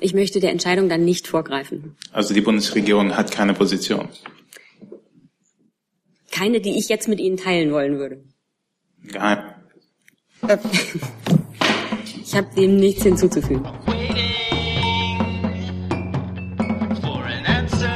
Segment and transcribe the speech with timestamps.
[0.00, 1.96] Ich möchte der Entscheidung dann nicht vorgreifen.
[2.12, 4.08] Also die Bundesregierung hat keine Position.
[6.30, 8.24] Keine, die ich jetzt mit Ihnen teilen wollen würde.
[9.04, 9.38] Geheim.
[12.22, 13.66] Ich habe dem nichts hinzuzufügen.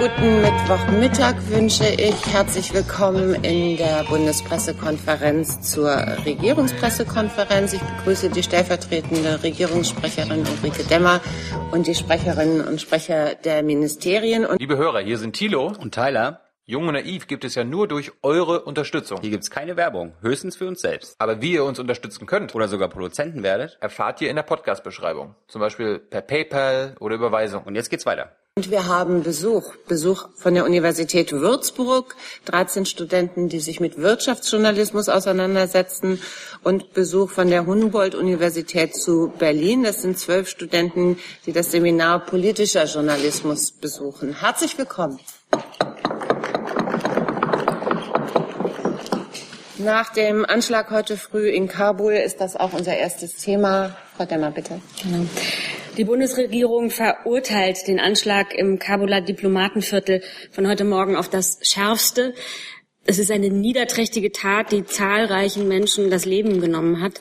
[0.05, 2.27] Guten Mittwochmittag wünsche ich.
[2.31, 5.89] Herzlich willkommen in der Bundespressekonferenz zur
[6.27, 7.73] Regierungspressekonferenz.
[7.73, 11.23] Ich begrüße die stellvertretende Regierungssprecherin Ulrike Demmer
[11.73, 14.45] und die Sprecherinnen und Sprecher der Ministerien.
[14.45, 16.43] Und Liebe Hörer, hier sind Thilo und Tyler.
[16.67, 19.23] Jung und Naiv gibt es ja nur durch eure Unterstützung.
[19.23, 21.15] Hier gibt's keine Werbung, höchstens für uns selbst.
[21.19, 23.79] Aber wie ihr uns unterstützen könnt Oder sogar Produzenten werdet.
[23.81, 25.35] erfahrt ihr in der Podcast-Beschreibung.
[25.49, 27.65] Zum Beispiel per PayPal oder Überweisung.
[27.65, 28.37] Und jetzt geht's weiter.
[28.57, 35.09] Und wir haben Besuch, Besuch von der Universität Würzburg, 13 Studenten, die sich mit Wirtschaftsjournalismus
[35.09, 36.23] auseinandersetzen
[36.63, 39.83] und Besuch von der Humboldt-Universität zu Berlin.
[39.83, 44.39] Das sind zwölf Studenten, die das Seminar politischer Journalismus besuchen.
[44.39, 45.19] Herzlich willkommen.
[49.79, 53.97] Nach dem Anschlag heute früh in Kabul ist das auch unser erstes Thema.
[54.17, 54.81] Frau Demmer, bitte.
[55.03, 55.27] Genau.
[55.97, 62.35] Die Bundesregierung verurteilt den Anschlag im Kabuler Diplomatenviertel von heute Morgen auf das Schärfste.
[63.07, 67.21] Es ist eine niederträchtige Tat, die zahlreichen Menschen das Leben genommen hat.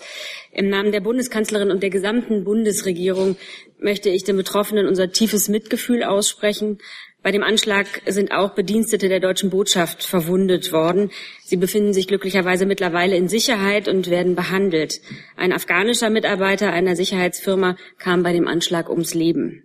[0.51, 3.37] Im Namen der Bundeskanzlerin und der gesamten Bundesregierung
[3.77, 6.79] möchte ich den Betroffenen unser tiefes Mitgefühl aussprechen.
[7.23, 11.09] Bei dem Anschlag sind auch Bedienstete der deutschen Botschaft verwundet worden.
[11.41, 14.99] Sie befinden sich glücklicherweise mittlerweile in Sicherheit und werden behandelt.
[15.37, 19.63] Ein afghanischer Mitarbeiter einer Sicherheitsfirma kam bei dem Anschlag ums Leben.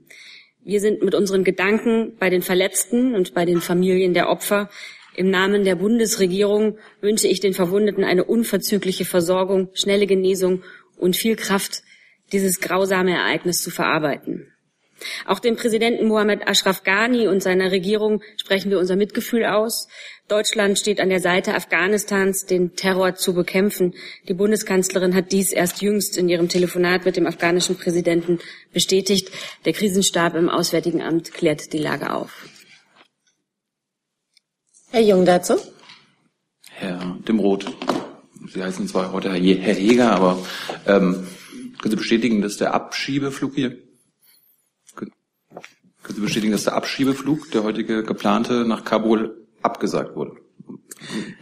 [0.64, 4.70] Wir sind mit unseren Gedanken bei den Verletzten und bei den Familien der Opfer.
[5.16, 10.62] Im Namen der Bundesregierung wünsche ich den Verwundeten eine unverzügliche Versorgung, schnelle Genesung
[10.96, 11.82] und viel Kraft,
[12.30, 14.52] dieses grausame Ereignis zu verarbeiten.
[15.26, 19.88] Auch dem Präsidenten Mohammed Ashraf Ghani und seiner Regierung sprechen wir unser Mitgefühl aus.
[20.28, 23.94] Deutschland steht an der Seite Afghanistans, den Terror zu bekämpfen.
[24.28, 28.38] Die Bundeskanzlerin hat dies erst jüngst in ihrem Telefonat mit dem afghanischen Präsidenten
[28.72, 29.30] bestätigt.
[29.64, 32.46] Der Krisenstab im Auswärtigen Amt klärt die Lage auf.
[34.90, 35.54] Herr Jung dazu.
[36.70, 37.66] Herr Dimroth,
[38.52, 40.38] Sie heißen zwar heute Herr Heger, aber
[40.86, 41.26] ähm,
[41.78, 43.87] können Sie bestätigen, dass der Abschiebeflug hier
[46.02, 50.36] können Sie bestätigen, dass der Abschiebeflug, der heutige geplante, nach Kabul abgesagt wurde?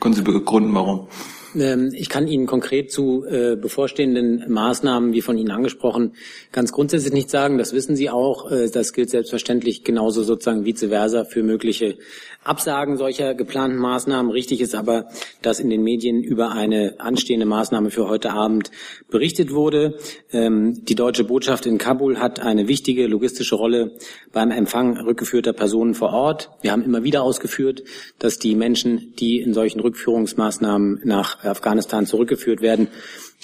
[0.00, 1.08] Können Sie begründen, warum?
[1.56, 6.12] Ähm, Ich kann Ihnen konkret zu äh, bevorstehenden Maßnahmen, wie von Ihnen angesprochen,
[6.52, 7.58] ganz grundsätzlich nicht sagen.
[7.58, 8.50] Das wissen Sie auch.
[8.50, 11.96] Äh, Das gilt selbstverständlich genauso sozusagen vice versa für mögliche
[12.44, 14.30] Absagen solcher geplanten Maßnahmen.
[14.30, 15.08] Richtig ist aber,
[15.42, 18.70] dass in den Medien über eine anstehende Maßnahme für heute Abend
[19.10, 19.98] berichtet wurde.
[20.32, 23.92] Ähm, Die deutsche Botschaft in Kabul hat eine wichtige logistische Rolle
[24.32, 26.50] beim Empfang rückgeführter Personen vor Ort.
[26.62, 27.82] Wir haben immer wieder ausgeführt,
[28.18, 32.88] dass die Menschen, die in solchen Rückführungsmaßnahmen nach Afghanistan zurückgeführt werden,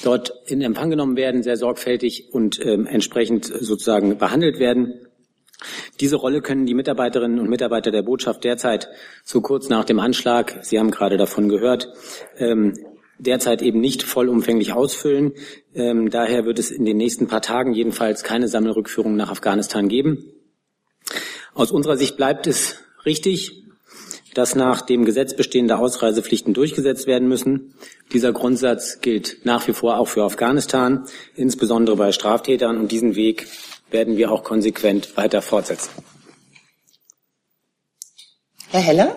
[0.02, 4.94] dort in Empfang genommen werden, sehr sorgfältig und ähm, entsprechend sozusagen behandelt werden.
[6.00, 8.88] Diese Rolle können die Mitarbeiterinnen und Mitarbeiter der Botschaft derzeit
[9.24, 11.88] so kurz nach dem Anschlag, Sie haben gerade davon gehört,
[12.36, 12.74] ähm,
[13.18, 15.32] derzeit eben nicht vollumfänglich ausfüllen.
[15.74, 20.24] Ähm, daher wird es in den nächsten paar Tagen jedenfalls keine Sammelrückführung nach Afghanistan geben.
[21.54, 23.61] Aus unserer Sicht bleibt es richtig,
[24.34, 27.74] dass nach dem Gesetz bestehende Ausreisepflichten durchgesetzt werden müssen.
[28.12, 31.04] Dieser Grundsatz gilt nach wie vor auch für Afghanistan,
[31.34, 33.46] insbesondere bei Straftätern, und diesen Weg
[33.90, 35.90] werden wir auch konsequent weiter fortsetzen.
[38.70, 39.16] Herr Heller.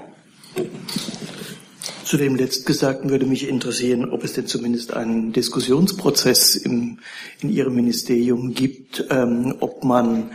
[2.04, 7.00] Zu dem Letztgesagten würde mich interessieren, ob es denn zumindest einen Diskussionsprozess im,
[7.42, 10.32] in Ihrem Ministerium gibt, ähm, ob man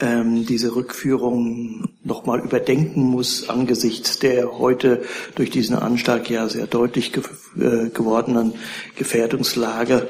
[0.00, 5.02] ähm, diese Rückführung nochmal überdenken muss angesichts der heute
[5.34, 7.24] durch diesen Anschlag ja sehr deutlich ge
[7.58, 8.54] äh, gewordenen
[8.96, 10.08] Gefährdungslage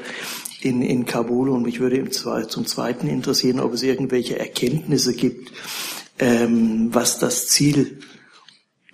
[0.61, 1.49] in, in Kabul.
[1.49, 5.51] Und mich würde Zwe zum Zweiten interessieren, ob es irgendwelche Erkenntnisse gibt,
[6.19, 7.99] ähm, was das Ziel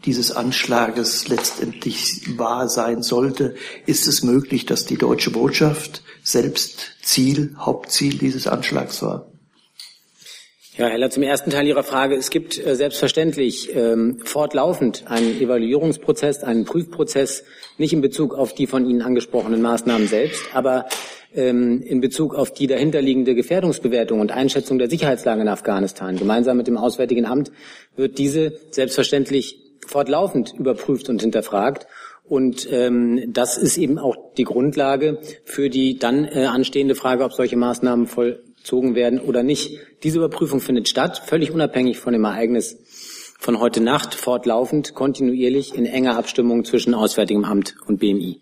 [0.05, 3.55] dieses Anschlages letztendlich wahr sein sollte.
[3.85, 9.27] Ist es möglich, dass die deutsche Botschaft selbst Ziel, Hauptziel dieses Anschlags war?
[10.77, 12.15] Ja, Heller, zum ersten Teil Ihrer Frage.
[12.15, 17.45] Es gibt äh, selbstverständlich ähm, fortlaufend einen Evaluierungsprozess, einen Prüfprozess,
[17.77, 20.85] nicht in Bezug auf die von Ihnen angesprochenen Maßnahmen selbst, aber
[21.33, 26.17] ähm, in Bezug auf die dahinterliegende Gefährdungsbewertung und Einschätzung der Sicherheitslage in Afghanistan.
[26.17, 27.53] Gemeinsam mit dem Auswärtigen Amt
[27.95, 29.57] wird diese selbstverständlich
[29.87, 31.87] fortlaufend überprüft und hinterfragt.
[32.27, 37.31] Und ähm, das ist eben auch die Grundlage für die dann äh, anstehende Frage, ob
[37.31, 39.79] solche Maßnahmen voll vollzogen werden oder nicht.
[40.03, 42.77] Diese Überprüfung findet statt, völlig unabhängig von dem Ereignis
[43.39, 48.41] von heute Nacht, fortlaufend, kontinuierlich in enger Abstimmung zwischen Auswärtigem Amt und BMI.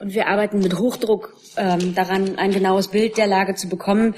[0.00, 4.16] Und wir arbeiten mit Hochdruck ähm, daran, ein genaues Bild der Lage zu bekommen.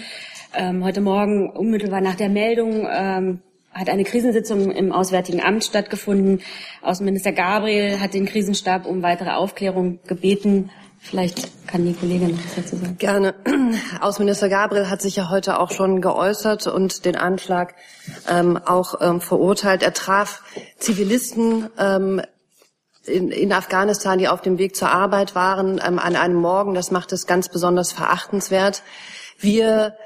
[0.54, 3.40] Ähm, heute Morgen, unmittelbar nach der Meldung, ähm,
[3.72, 6.40] hat eine Krisensitzung im Auswärtigen Amt stattgefunden.
[6.80, 10.70] Außenminister Gabriel hat den Krisenstab um weitere Aufklärung gebeten.
[11.04, 12.96] Vielleicht kann die Kollegin was dazu sagen.
[12.98, 13.34] Gerne.
[14.00, 17.74] Außenminister Gabriel hat sich ja heute auch schon geäußert und den Anschlag
[18.28, 19.82] ähm, auch ähm, verurteilt.
[19.82, 20.42] Er traf
[20.78, 22.22] Zivilisten ähm,
[23.04, 26.72] in, in Afghanistan, die auf dem Weg zur Arbeit waren, ähm, an einem Morgen.
[26.72, 28.82] Das macht es ganz besonders verachtenswert.
[29.38, 29.96] Wir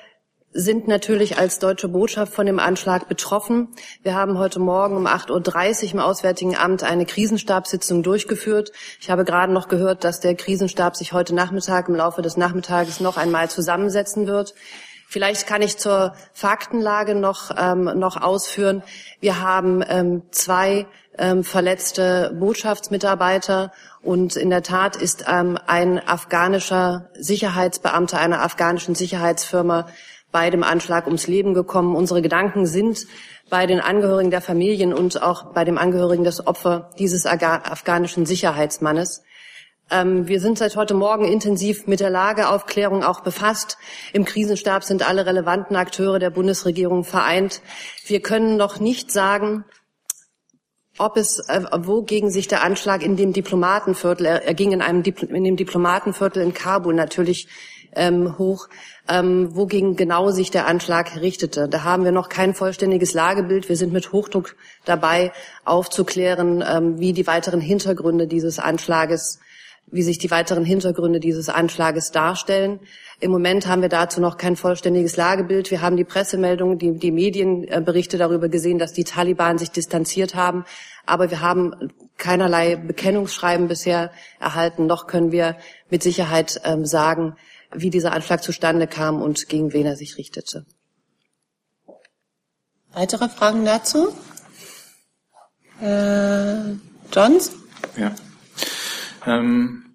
[0.53, 3.69] sind natürlich als deutsche Botschaft von dem Anschlag betroffen.
[4.03, 8.73] Wir haben heute Morgen um 8.30 Uhr im Auswärtigen Amt eine Krisenstabssitzung durchgeführt.
[9.01, 13.01] Ich habe gerade noch gehört, dass der Krisenstab sich heute Nachmittag im Laufe des Nachmittages
[13.01, 14.55] noch einmal zusammensetzen wird.
[15.11, 18.83] Vielleicht kann ich zur Faktenlage noch, ähm, noch ausführen.
[19.21, 20.87] Wir haben ähm, zwei
[21.17, 23.73] ähm, verletzte Botschaftsmitarbeiter
[24.03, 29.87] und in der Tat ist ähm, ein afghanischer Sicherheitsbeamter einer afghanischen Sicherheitsfirma
[30.31, 31.97] bei dem Anschlag ums Leben gekommen.
[31.97, 33.07] Unsere Gedanken sind
[33.51, 39.23] bei den Angehörigen der Familien und auch bei dem Angehörigen des Opfers dieses afghanischen Sicherheitsmannes.
[39.91, 43.79] Ähm, wir sind seit heute Morgen intensiv mit der Lageaufklärung auch befasst.
[44.13, 47.63] Im Krisenstab sind alle relevanten Akteure der Bundesregierung vereint.
[48.07, 49.65] Wir können noch nicht sagen,
[50.99, 55.45] ob es, äh, wogegen sich der Anschlag in dem Diplomatenviertel, er, ging in einem in
[55.45, 57.49] dem Diplomatenviertel in Kabul natürlich
[57.95, 58.69] ähm, hoch,
[59.09, 61.69] ähm, wogegen genau sich der Anschlag richtete.
[61.69, 63.69] Da haben wir noch kein vollständiges Lagebild.
[63.69, 65.33] Wir sind mit Hochdruck dabei,
[65.65, 69.39] aufzuklären, ähm, wie die weiteren Hintergründe dieses Anschlages,
[69.87, 72.81] wie sich die weiteren Hintergründe dieses Anschlages darstellen.
[73.21, 75.73] Im Moment haben wir dazu noch kein vollständiges Lagebild.
[75.73, 80.65] Wir haben die Pressemeldungen, die, die Medienberichte darüber gesehen, dass die Taliban sich distanziert haben.
[81.05, 81.75] Aber wir haben
[82.17, 84.87] keinerlei Bekennungsschreiben bisher erhalten.
[84.87, 85.57] Noch können wir
[85.91, 87.35] mit Sicherheit ähm, sagen,
[87.73, 90.65] wie dieser Anschlag zustande kam und gegen wen er sich richtete.
[92.93, 94.09] Weitere Fragen dazu?
[95.81, 96.73] Äh,
[97.13, 97.53] Johns?
[97.97, 98.15] Ja.
[99.27, 99.88] Ähm,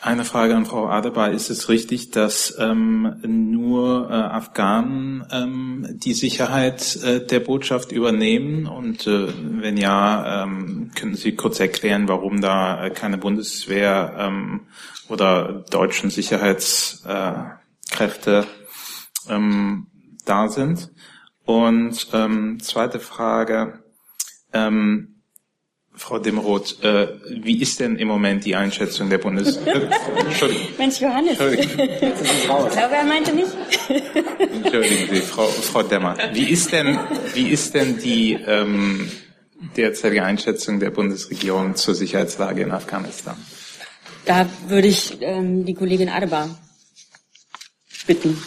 [0.00, 1.32] eine Frage an Frau Adebar.
[1.32, 8.66] Ist es richtig, dass ähm, nur äh, Afghanen ähm, die Sicherheit äh, der Botschaft übernehmen?
[8.66, 14.68] Und äh, wenn ja, ähm, können Sie kurz erklären, warum da äh, keine Bundeswehr ähm,
[15.08, 18.46] oder deutschen Sicherheitskräfte
[19.28, 19.88] ähm,
[20.24, 20.92] da sind.
[21.44, 23.82] Und ähm, zweite Frage,
[24.52, 25.17] ähm,
[25.98, 29.56] Frau Demroth, äh, wie ist denn im Moment die Einschätzung der Bundes...
[29.56, 30.68] Äh, Entschuldigung.
[30.78, 31.38] Mensch, Johannes.
[31.38, 31.88] Entschuldigung.
[31.88, 33.50] ich glaube, er meinte nicht.
[34.38, 36.16] Entschuldigen Sie, Frau, Frau Demmer.
[36.32, 36.98] Wie ist denn,
[37.34, 39.10] wie ist denn die ähm,
[39.76, 43.36] derzeitige Einschätzung der Bundesregierung zur Sicherheitslage in Afghanistan?
[44.24, 46.48] Da würde ich ähm, die Kollegin Adebar
[48.06, 48.40] bitten.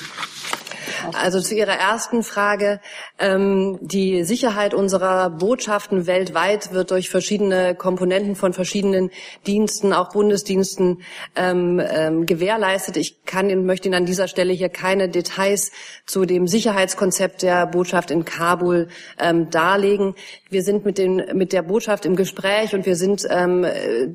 [1.14, 2.80] Also zu Ihrer ersten Frage.
[3.20, 9.12] Ähm, die Sicherheit unserer Botschaften weltweit wird durch verschiedene Komponenten von verschiedenen
[9.48, 11.02] Diensten, auch Bundesdiensten,
[11.36, 12.98] ähm, ähm, gewährleistet.
[12.98, 15.72] Ich kann und möchte Ihnen an dieser Stelle hier keine Details
[16.06, 18.90] zu dem Sicherheitskonzept der Botschaft in Kabul
[19.20, 20.16] ähm, darlegen.
[20.52, 23.66] Wir sind mit, den, mit der Botschaft im Gespräch und wir sind ähm,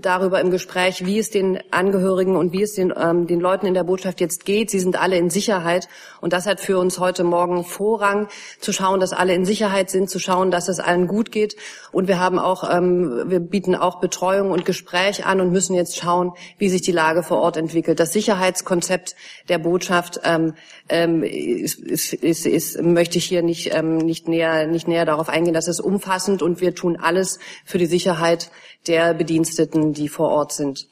[0.03, 3.73] darüber im Gespräch, wie es den Angehörigen und wie es den, ähm, den Leuten in
[3.73, 4.71] der Botschaft jetzt geht.
[4.71, 5.89] Sie sind alle in Sicherheit
[6.21, 8.29] und das hat für uns heute Morgen Vorrang,
[8.61, 11.57] zu schauen, dass alle in Sicherheit sind, zu schauen, dass es allen gut geht.
[11.91, 15.97] Und wir haben auch, ähm, wir bieten auch Betreuung und Gespräch an und müssen jetzt
[15.97, 17.99] schauen, wie sich die Lage vor Ort entwickelt.
[17.99, 19.17] Das Sicherheitskonzept
[19.49, 20.53] der Botschaft ähm,
[20.89, 25.29] ähm, ist, ist, ist, ist, möchte ich hier nicht, ähm, nicht, näher, nicht näher darauf
[25.29, 25.55] eingehen.
[25.55, 28.51] Das ist umfassend und wir tun alles für die Sicherheit
[28.87, 30.89] der Bediensteten, die vor Ort sind.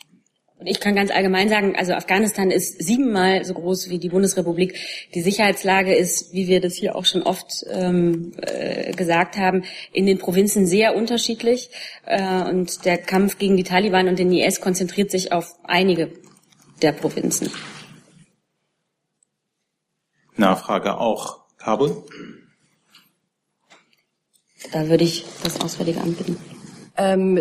[0.59, 4.79] Und ich kann ganz allgemein sagen, also Afghanistan ist siebenmal so groß wie die Bundesrepublik.
[5.15, 10.07] Die Sicherheitslage ist, wie wir das hier auch schon oft ähm, äh, gesagt haben, in
[10.07, 11.71] den Provinzen sehr unterschiedlich.
[12.07, 16.13] Äh, und der Kampf gegen die Taliban und den IS konzentriert sich auf einige
[16.83, 17.51] der Provinzen.
[20.37, 21.45] Nachfrage auch.
[21.59, 21.97] Kabel?
[24.73, 26.37] Da würde ich das Auswärtige Amt bitten.
[26.97, 27.39] Ähm,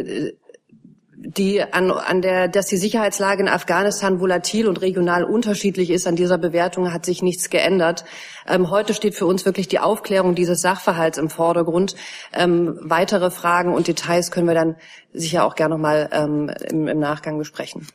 [1.25, 6.15] die an, an der, dass die Sicherheitslage in Afghanistan volatil und regional unterschiedlich ist, an
[6.15, 8.03] dieser Bewertung hat sich nichts geändert.
[8.47, 11.95] Ähm, heute steht für uns wirklich die Aufklärung dieses Sachverhalts im Vordergrund.
[12.33, 14.75] Ähm, weitere Fragen und Details können wir dann
[15.13, 17.87] sicher auch gerne noch mal ähm, im, im Nachgang besprechen.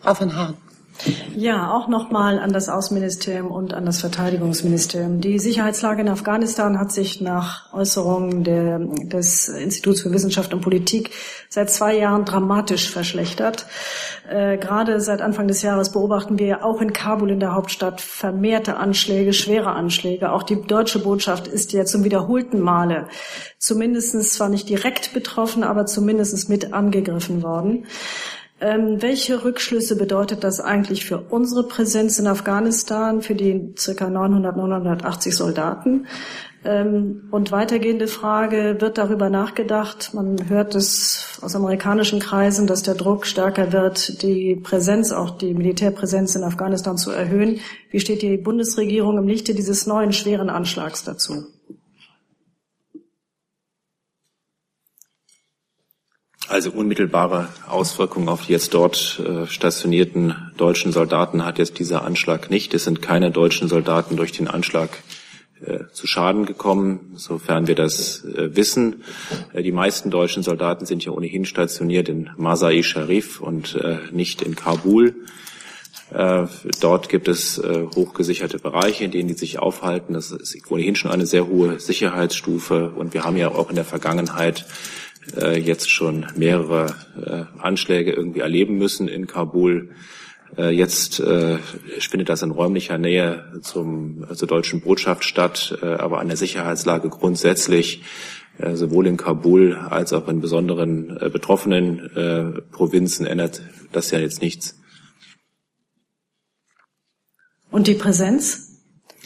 [0.00, 0.56] Frau von Hahn.
[1.36, 5.20] Ja, auch nochmal an das Außenministerium und an das Verteidigungsministerium.
[5.20, 11.10] Die Sicherheitslage in Afghanistan hat sich nach Äußerungen der, des Instituts für Wissenschaft und Politik
[11.48, 13.66] seit zwei Jahren dramatisch verschlechtert.
[14.28, 18.76] Äh, gerade seit Anfang des Jahres beobachten wir auch in Kabul in der Hauptstadt vermehrte
[18.76, 20.32] Anschläge, schwere Anschläge.
[20.32, 23.08] Auch die deutsche Botschaft ist ja zum wiederholten Male
[23.58, 27.86] zumindest zwar nicht direkt betroffen, aber zumindest mit angegriffen worden.
[28.64, 34.08] Ähm, welche Rückschlüsse bedeutet das eigentlich für unsere Präsenz in Afghanistan, für die ca.
[34.08, 36.06] 900, 980 Soldaten?
[36.64, 42.94] Ähm, und weitergehende Frage, wird darüber nachgedacht, man hört es aus amerikanischen Kreisen, dass der
[42.94, 47.60] Druck stärker wird, die Präsenz, auch die Militärpräsenz in Afghanistan zu erhöhen.
[47.90, 51.48] Wie steht die Bundesregierung im Lichte dieses neuen schweren Anschlags dazu?
[56.48, 62.50] Also unmittelbare Auswirkungen auf die jetzt dort äh, stationierten deutschen Soldaten hat jetzt dieser Anschlag
[62.50, 62.74] nicht.
[62.74, 64.90] Es sind keine deutschen Soldaten durch den Anschlag
[65.64, 69.04] äh, zu Schaden gekommen, sofern wir das äh, wissen.
[69.58, 73.78] Die meisten deutschen Soldaten sind ja ohnehin stationiert in Masai Sharif und
[74.12, 75.14] nicht in Kabul.
[76.80, 77.60] Dort gibt es
[77.96, 80.12] hochgesicherte Bereiche, in denen die sich aufhalten.
[80.12, 82.90] Das ist ohnehin schon eine sehr hohe Sicherheitsstufe.
[82.90, 84.66] Und wir haben ja auch in der Vergangenheit
[85.36, 89.90] äh, jetzt schon mehrere äh, Anschläge irgendwie erleben müssen in Kabul.
[90.56, 91.58] Äh, jetzt äh,
[91.98, 97.08] findet das in räumlicher Nähe zum, zur deutschen Botschaft statt, äh, aber an der Sicherheitslage
[97.08, 98.02] grundsätzlich
[98.58, 103.62] äh, sowohl in Kabul als auch in besonderen äh, betroffenen äh, Provinzen ändert
[103.92, 104.78] das ja jetzt nichts.
[107.70, 108.73] Und die Präsenz?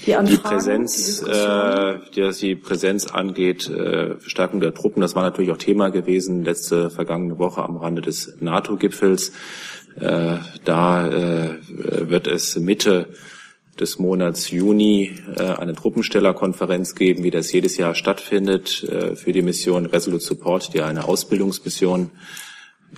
[0.08, 5.22] Die, die Präsenz, die äh, die, die Präsenz angeht, äh, Verstärkung der Truppen, das war
[5.22, 9.32] natürlich auch Thema gewesen letzte vergangene Woche am Rande des NATO-Gipfels.
[10.00, 11.58] Äh, da äh,
[12.08, 13.08] wird es Mitte
[13.78, 19.42] des Monats Juni äh, eine Truppenstellerkonferenz geben, wie das jedes Jahr stattfindet, äh, für die
[19.42, 22.10] Mission Resolute Support, die eine Ausbildungsmission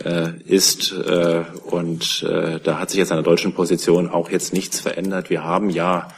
[0.05, 0.93] äh, ist.
[0.93, 5.31] Äh, und äh, da hat sich jetzt an der deutschen Position auch jetzt nichts verändert.
[5.31, 6.09] Wir haben ja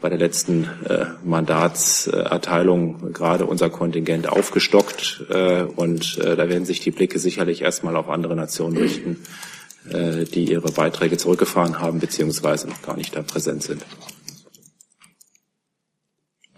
[0.00, 6.80] bei der letzten äh, Mandatserteilung gerade unser Kontingent aufgestockt äh, und äh, da werden sich
[6.80, 9.18] die Blicke sicherlich erstmal auf andere Nationen richten,
[9.90, 13.84] äh, die ihre Beiträge zurückgefahren haben beziehungsweise noch gar nicht da präsent sind.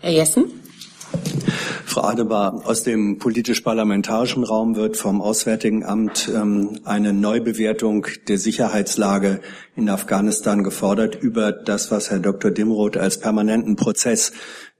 [0.01, 0.47] Herr Jessen?
[1.93, 9.43] Frau Adebar, aus dem politisch-parlamentarischen Raum wird vom Auswärtigen Amt ähm, eine Neubewertung der Sicherheitslage
[9.77, 12.51] in Afghanistan gefordert über das, was Herr Dr.
[12.51, 14.33] Dimroth als permanenten Prozess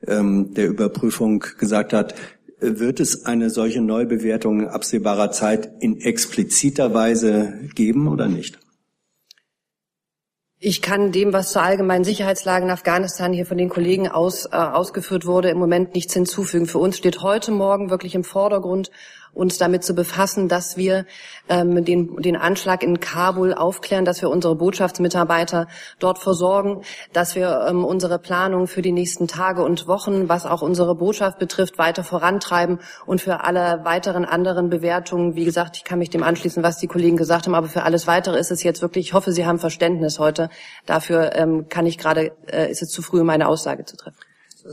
[0.07, 2.15] ähm, der Überprüfung gesagt hat.
[2.61, 8.59] Wird es eine solche Neubewertung in absehbarer Zeit in expliziter Weise geben oder nicht?
[10.65, 14.51] Ich kann dem, was zur allgemeinen Sicherheitslage in Afghanistan hier von den Kollegen aus, äh,
[14.55, 16.67] ausgeführt wurde, im Moment nichts hinzufügen.
[16.67, 18.93] Für uns steht heute Morgen wirklich im Vordergrund
[19.35, 21.07] uns damit zu befassen, dass wir
[21.49, 27.67] ähm, den, den Anschlag in Kabul aufklären, dass wir unsere Botschaftsmitarbeiter dort versorgen, dass wir
[27.69, 32.05] ähm, unsere Planung für die nächsten Tage und Wochen, was auch unsere Botschaft betrifft, weiter
[32.05, 36.79] vorantreiben und für alle weiteren anderen Bewertungen, wie gesagt, ich kann mich dem anschließen, was
[36.79, 39.47] die Kollegen gesagt haben, aber für alles weitere ist es jetzt wirklich, ich hoffe, Sie
[39.47, 40.51] haben Verständnis heute.
[40.87, 44.19] Dafür ähm, kann ich gerade, äh, ist es zu früh, um eine Aussage zu treffen.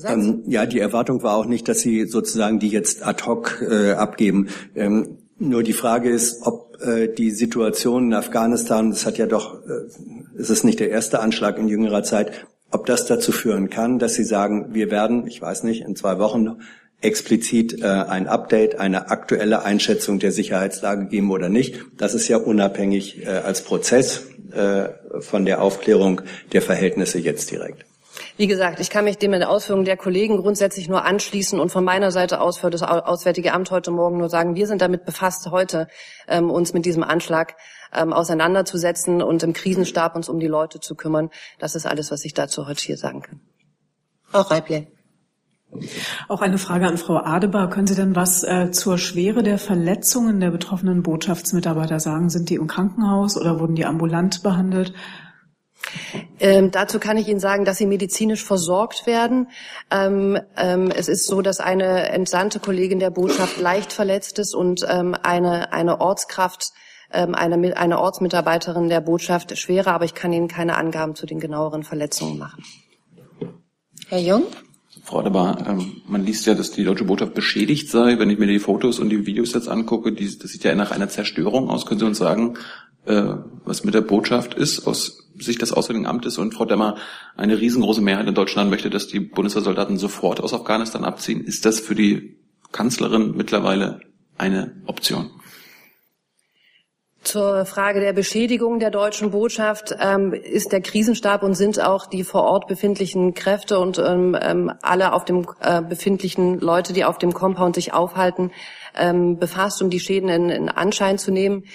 [0.06, 3.92] Ähm, ja, die Erwartung war auch nicht, dass Sie sozusagen die jetzt ad hoc äh,
[3.92, 4.50] abgeben.
[4.76, 9.56] Ähm, nur die Frage ist, ob äh, die Situation in Afghanistan, das hat ja doch,
[9.66, 14.00] äh, es ist nicht der erste Anschlag in jüngerer Zeit, ob das dazu führen kann,
[14.00, 16.58] dass Sie sagen, wir werden, ich weiß nicht, in zwei Wochen
[17.02, 21.80] explizit äh, ein Update, eine aktuelle Einschätzung der Sicherheitslage geben oder nicht.
[21.98, 24.90] Das ist ja unabhängig äh, als Prozess äh,
[25.22, 27.86] von der Aufklärung der Verhältnisse jetzt direkt.
[28.40, 31.74] Wie gesagt, ich kann mich dem in der Ausführung der Kollegen grundsätzlich nur anschließen und
[31.74, 35.04] von meiner Seite aus für das Auswärtige Amt heute Morgen nur sagen, wir sind damit
[35.04, 35.90] befasst, heute
[36.26, 37.58] ähm, uns mit diesem Anschlag
[37.94, 41.32] ähm, auseinanderzusetzen und im Krisenstab uns um die Leute zu kümmern.
[41.60, 43.42] Das ist alles, was ich dazu heute hier sagen kann.
[44.24, 44.88] Frau Reible.
[46.30, 47.70] Auch eine Frage an Frau Adebar.
[47.70, 52.30] Können Sie denn was äh, zur Schwere der Verletzungen der betroffenen Botschaftsmitarbeiter sagen?
[52.30, 54.94] Sind die im Krankenhaus oder wurden die ambulant behandelt?
[56.40, 59.48] Ähm, dazu kann ich Ihnen sagen, dass sie medizinisch versorgt werden.
[59.92, 64.86] Ähm, ähm, es ist so, dass eine entsandte Kollegin der Botschaft leicht verletzt ist und
[64.90, 66.72] ähm, eine, eine Ortskraft,
[67.12, 71.40] ähm, eine, eine Ortsmitarbeiterin der Botschaft schwerer, aber ich kann Ihnen keine Angaben zu den
[71.40, 72.64] genaueren Verletzungen machen.
[74.08, 74.44] Herr Jung?
[75.04, 78.20] Frau Adebar, ähm, man liest ja, dass die deutsche Botschaft beschädigt sei.
[78.20, 80.92] Wenn ich mir die Fotos und die Videos jetzt angucke, die, das sieht ja nach
[80.92, 81.86] einer Zerstörung aus.
[81.86, 82.58] Können Sie uns sagen,
[83.06, 86.96] äh, was mit der Botschaft ist aus Sicht des Auswärtigen Amtes und Frau Demmer
[87.36, 91.44] eine riesengroße Mehrheit in Deutschland möchte, dass die Bundeswehrsoldaten sofort aus Afghanistan abziehen.
[91.44, 92.38] Ist das für die
[92.72, 94.02] Kanzlerin mittlerweile
[94.38, 95.32] eine Option?
[97.22, 102.24] Zur Frage der Beschädigung der deutschen Botschaft ähm, ist der Krisenstab und sind auch die
[102.24, 107.18] vor Ort befindlichen Kräfte und ähm, ähm, alle auf dem äh, befindlichen Leute, die auf
[107.18, 108.52] dem Compound sich aufhalten,
[108.98, 111.66] ähm, befasst, um die Schäden in, in Anschein zu nehmen.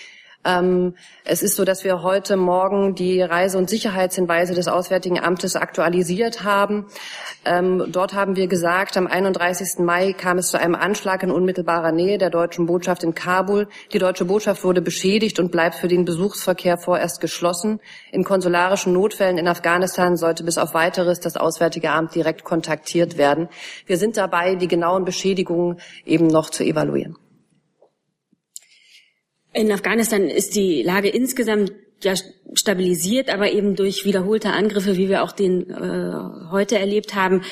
[0.45, 5.57] Ähm, es ist so, dass wir heute Morgen die Reise- und Sicherheitshinweise des Auswärtigen Amtes
[5.57, 6.87] aktualisiert haben.
[7.45, 9.85] Ähm, dort haben wir gesagt, am 31.
[9.85, 13.69] Mai kam es zu einem Anschlag in unmittelbarer Nähe der deutschen Botschaft in Kabul.
[13.93, 17.81] Die deutsche Botschaft wurde beschädigt und bleibt für den Besuchsverkehr vorerst geschlossen.
[18.13, 23.49] In konsularischen Notfällen in Afghanistan sollte bis auf weiteres das Auswärtige Amt direkt kontaktiert werden.
[23.87, 27.17] Wir sind dabei, die genauen Beschädigungen eben noch zu evaluieren.
[29.55, 32.15] In Afghanistan ist die Lage insgesamt ja
[32.55, 37.43] stabilisiert, aber eben durch wiederholte Angriffe, wie wir auch den äh, heute erlebt haben,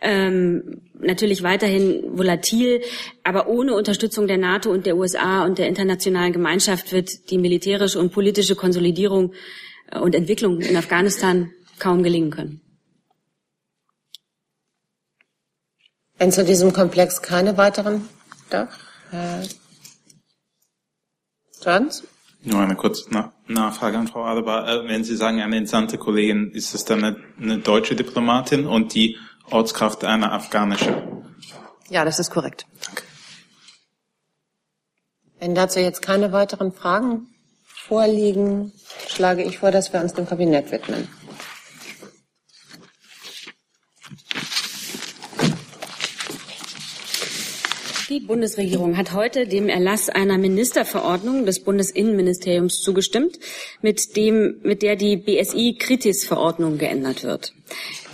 [0.00, 2.80] ähm, natürlich weiterhin volatil.
[3.24, 7.98] Aber ohne Unterstützung der NATO und der USA und der internationalen Gemeinschaft wird die militärische
[7.98, 9.32] und politische Konsolidierung
[9.90, 11.50] äh, und Entwicklung in Afghanistan
[11.80, 12.60] kaum gelingen können.
[16.18, 18.08] Wenn zu diesem Komplex keine weiteren,
[18.50, 18.68] doch,
[19.10, 19.42] Herr
[21.64, 22.04] Jans?
[22.42, 23.10] Nur eine kurze
[23.48, 24.68] Nachfrage an Frau Adebar.
[24.68, 28.94] Äh, wenn Sie sagen, eine entsandte Kollegin, ist es dann eine, eine deutsche Diplomatin und
[28.94, 29.16] die
[29.50, 31.02] Ortskraft eine afghanische?
[31.88, 32.66] Ja, das ist korrekt.
[32.84, 33.02] Danke.
[35.40, 37.28] Wenn dazu jetzt keine weiteren Fragen
[37.64, 38.72] vorliegen,
[39.08, 41.08] schlage ich vor, dass wir uns dem Kabinett widmen.
[48.08, 53.38] Die Bundesregierung hat heute dem Erlass einer Ministerverordnung des Bundesinnenministeriums zugestimmt,
[53.82, 57.52] mit dem, mit der die BSI-Kritis-Verordnung geändert wird.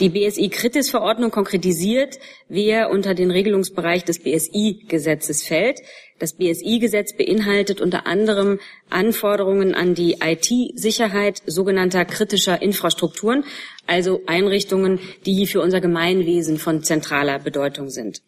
[0.00, 5.78] Die BSI-Kritis-Verordnung konkretisiert, wer unter den Regelungsbereich des BSI-Gesetzes fällt.
[6.18, 8.58] Das BSI-Gesetz beinhaltet unter anderem
[8.90, 13.44] Anforderungen an die IT-Sicherheit sogenannter kritischer Infrastrukturen,
[13.86, 18.22] also Einrichtungen, die für unser Gemeinwesen von zentraler Bedeutung sind.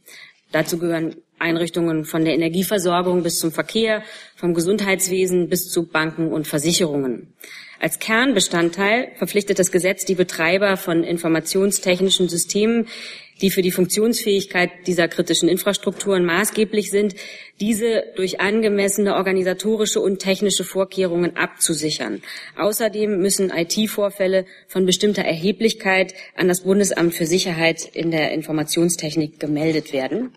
[0.53, 4.03] Dazu gehören Einrichtungen von der Energieversorgung bis zum Verkehr,
[4.37, 7.33] vom Gesundheitswesen bis zu Banken und Versicherungen.
[7.79, 12.87] Als Kernbestandteil verpflichtet das Gesetz die Betreiber von informationstechnischen Systemen,
[13.43, 17.15] die für die Funktionsfähigkeit dieser kritischen Infrastrukturen maßgeblich sind,
[17.61, 22.23] diese durch angemessene organisatorische und technische Vorkehrungen abzusichern.
[22.57, 29.93] Außerdem müssen IT-Vorfälle von bestimmter Erheblichkeit an das Bundesamt für Sicherheit in der Informationstechnik gemeldet
[29.93, 30.33] werden.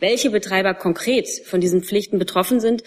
[0.00, 2.82] Welche Betreiber konkret von diesen Pflichten betroffen sind,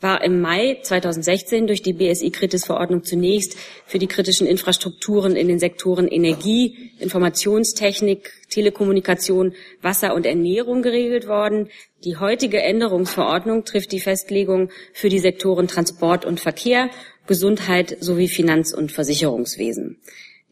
[0.00, 6.08] war im Mai 2016 durch die BSI-Kritis-Verordnung zunächst für die kritischen Infrastrukturen in den Sektoren
[6.08, 11.68] Energie, Informationstechnik, Telekommunikation, Wasser und Ernährung geregelt worden.
[12.04, 16.90] Die heutige Änderungsverordnung trifft die Festlegung für die Sektoren Transport und Verkehr,
[17.26, 19.98] Gesundheit sowie Finanz- und Versicherungswesen.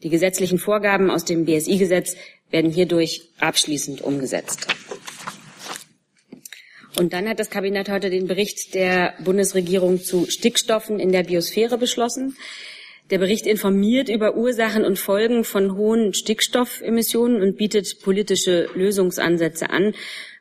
[0.03, 2.15] Die gesetzlichen Vorgaben aus dem BSI-Gesetz
[2.49, 4.67] werden hierdurch abschließend umgesetzt.
[6.97, 11.77] Und dann hat das Kabinett heute den Bericht der Bundesregierung zu Stickstoffen in der Biosphäre
[11.77, 12.35] beschlossen.
[13.09, 19.93] Der Bericht informiert über Ursachen und Folgen von hohen Stickstoffemissionen und bietet politische Lösungsansätze an.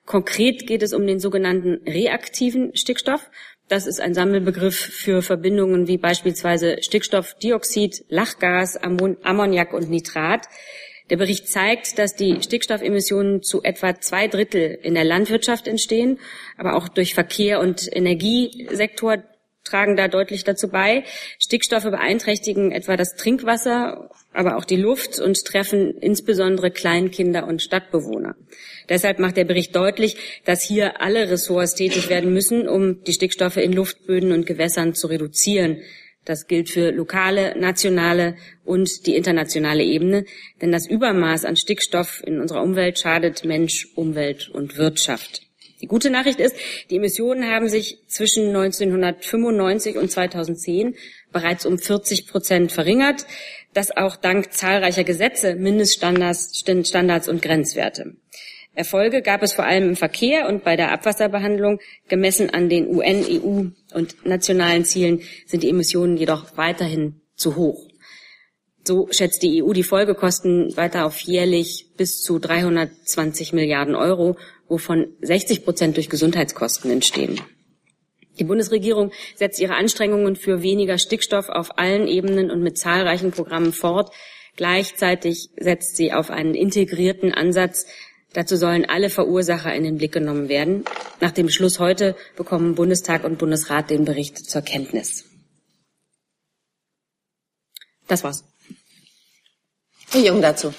[0.07, 3.31] Konkret geht es um den sogenannten reaktiven Stickstoff.
[3.69, 10.47] Das ist ein Sammelbegriff für Verbindungen wie beispielsweise Stickstoffdioxid, Lachgas, Ammoniak und Nitrat.
[11.11, 16.19] Der Bericht zeigt, dass die Stickstoffemissionen zu etwa zwei Drittel in der Landwirtschaft entstehen,
[16.57, 19.19] aber auch durch Verkehr und Energiesektor
[19.65, 21.05] tragen da deutlich dazu bei.
[21.39, 28.37] Stickstoffe beeinträchtigen etwa das Trinkwasser, aber auch die Luft und treffen insbesondere Kleinkinder und Stadtbewohner.
[28.89, 33.59] Deshalb macht der Bericht deutlich, dass hier alle Ressorts tätig werden müssen, um die Stickstoffe
[33.59, 35.83] in Luftböden und Gewässern zu reduzieren.
[36.25, 40.25] Das gilt für lokale, nationale und die internationale Ebene,
[40.61, 45.43] denn das Übermaß an Stickstoff in unserer Umwelt schadet Mensch, Umwelt und Wirtschaft.
[45.81, 46.55] Die gute Nachricht ist,
[46.91, 50.95] die Emissionen haben sich zwischen 1995 und 2010
[51.33, 53.25] bereits um 40 Prozent verringert,
[53.73, 58.17] das auch dank zahlreicher Gesetze, Mindeststandards Standards und Grenzwerte.
[58.81, 61.79] Erfolge gab es vor allem im Verkehr und bei der Abwasserbehandlung.
[62.09, 67.87] Gemessen an den UN, EU und nationalen Zielen sind die Emissionen jedoch weiterhin zu hoch.
[68.87, 74.37] So schätzt die EU die Folgekosten weiter auf jährlich bis zu 320 Milliarden Euro,
[74.69, 77.41] wovon 60 Prozent durch Gesundheitskosten entstehen.
[78.39, 83.75] Die Bundesregierung setzt ihre Anstrengungen für weniger Stickstoff auf allen Ebenen und mit zahlreichen Programmen
[83.75, 84.11] fort.
[84.57, 87.87] Gleichzeitig setzt sie auf einen integrierten Ansatz.
[88.33, 90.85] Dazu sollen alle Verursacher in den Blick genommen werden.
[91.21, 95.25] Nach dem Beschluss heute bekommen Bundestag und Bundesrat den Bericht zur Kenntnis.
[98.07, 98.45] Das war's.
[100.11, 100.73] Herr Jung dazu.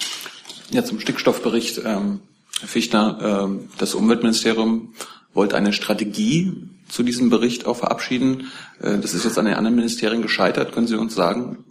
[0.70, 1.78] Ja, zum Stickstoffbericht.
[1.84, 2.20] Ähm,
[2.60, 4.94] Herr Fichtner, ähm, das Umweltministerium
[5.34, 6.52] wollte eine Strategie
[6.88, 8.50] zu diesem Bericht auch verabschieden.
[8.80, 10.72] Äh, das ist jetzt an den anderen Ministerien gescheitert.
[10.72, 11.64] Können Sie uns sagen,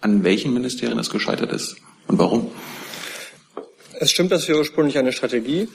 [0.00, 2.50] an welchen Ministerien das gescheitert ist und warum?
[4.00, 5.68] Es stimmt, dass wir ursprünglich eine Strategie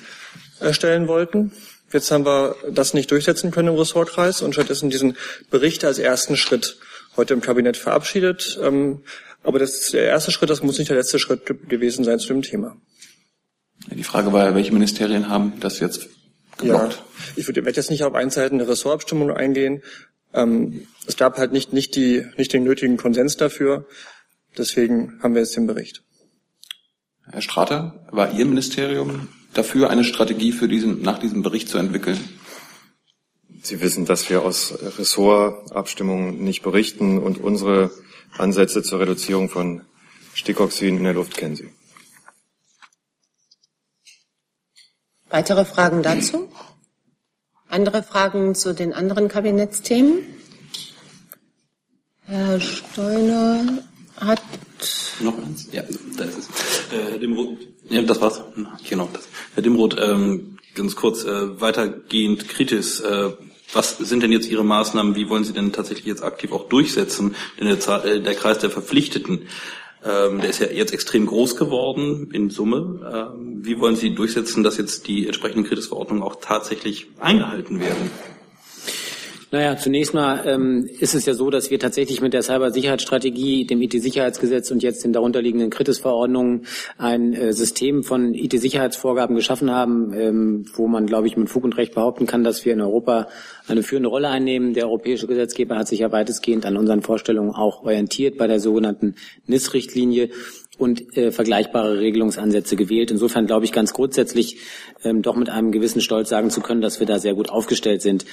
[0.60, 1.52] erstellen wollten.
[1.94, 5.16] Jetzt haben wir das nicht durchsetzen können im Ressortkreis und stattdessen diesen
[5.52, 6.80] Bericht als ersten Schritt
[7.16, 8.60] heute im Kabinett verabschiedet.
[8.64, 9.04] Ähm,
[9.44, 12.30] aber das ist der erste Schritt, das muss nicht der letzte Schritt gewesen sein zu
[12.30, 12.76] dem Thema.
[13.92, 16.08] Die Frage war ja, welche Ministerien haben das jetzt
[16.58, 16.94] geblockt?
[16.94, 19.84] Ja, ich würde, werde jetzt nicht auf einzelne Ressortabstimmung eingehen.
[20.34, 23.86] Ähm, es gab halt nicht, nicht, die, nicht den nötigen Konsens dafür.
[24.58, 26.05] Deswegen haben wir jetzt den Bericht.
[27.32, 32.20] Herr Strater, war Ihr Ministerium dafür, eine Strategie für diesen, nach diesem Bericht zu entwickeln?
[33.64, 37.90] Sie wissen, dass wir aus Ressortabstimmungen nicht berichten und unsere
[38.38, 39.82] Ansätze zur Reduzierung von
[40.36, 41.70] Stickoxiden in der Luft kennen Sie.
[45.30, 46.50] Weitere Fragen dazu?
[47.68, 50.20] Andere Fragen zu den anderen Kabinettsthemen?
[52.28, 53.84] Herr Steuner
[54.18, 54.42] hat
[55.20, 55.70] noch eins?
[55.72, 55.84] Ja,
[56.18, 56.48] da ist es.
[56.92, 57.58] Äh, Herr Dimroth,
[57.90, 58.42] ja, das war's.
[58.90, 59.28] Genau, das.
[59.54, 63.32] Herr Dimroth, ähm, ganz kurz, äh, weitergehend kritisch, äh,
[63.74, 65.16] was sind denn jetzt Ihre Maßnahmen?
[65.16, 67.36] Wie wollen Sie denn tatsächlich jetzt aktiv auch durchsetzen?
[67.60, 69.48] Denn der, Zahl, äh, der Kreis der Verpflichteten,
[70.04, 73.34] ähm, der ist ja jetzt extrem groß geworden in Summe.
[73.36, 78.12] Ähm, wie wollen Sie durchsetzen, dass jetzt die entsprechenden Kritisverordnungen auch tatsächlich eingehalten werden?
[79.52, 83.82] Naja, zunächst mal ähm, ist es ja so, dass wir tatsächlich mit der Cybersicherheitsstrategie, dem
[83.82, 86.66] IT-Sicherheitsgesetz und jetzt den darunterliegenden Kritisverordnungen
[86.98, 91.78] ein äh, System von IT-Sicherheitsvorgaben geschaffen haben, ähm, wo man, glaube ich, mit Fug und
[91.78, 93.28] Recht behaupten kann, dass wir in Europa
[93.68, 94.74] eine führende Rolle einnehmen.
[94.74, 99.16] Der europäische Gesetzgeber hat sich ja weitestgehend an unseren Vorstellungen auch orientiert bei der sogenannten
[99.48, 100.30] NIS-Richtlinie
[100.78, 103.12] und äh, vergleichbare Regelungsansätze gewählt.
[103.12, 104.58] Insofern glaube ich ganz grundsätzlich
[105.04, 108.02] ähm, doch mit einem gewissen Stolz sagen zu können, dass wir da sehr gut aufgestellt
[108.02, 108.26] sind.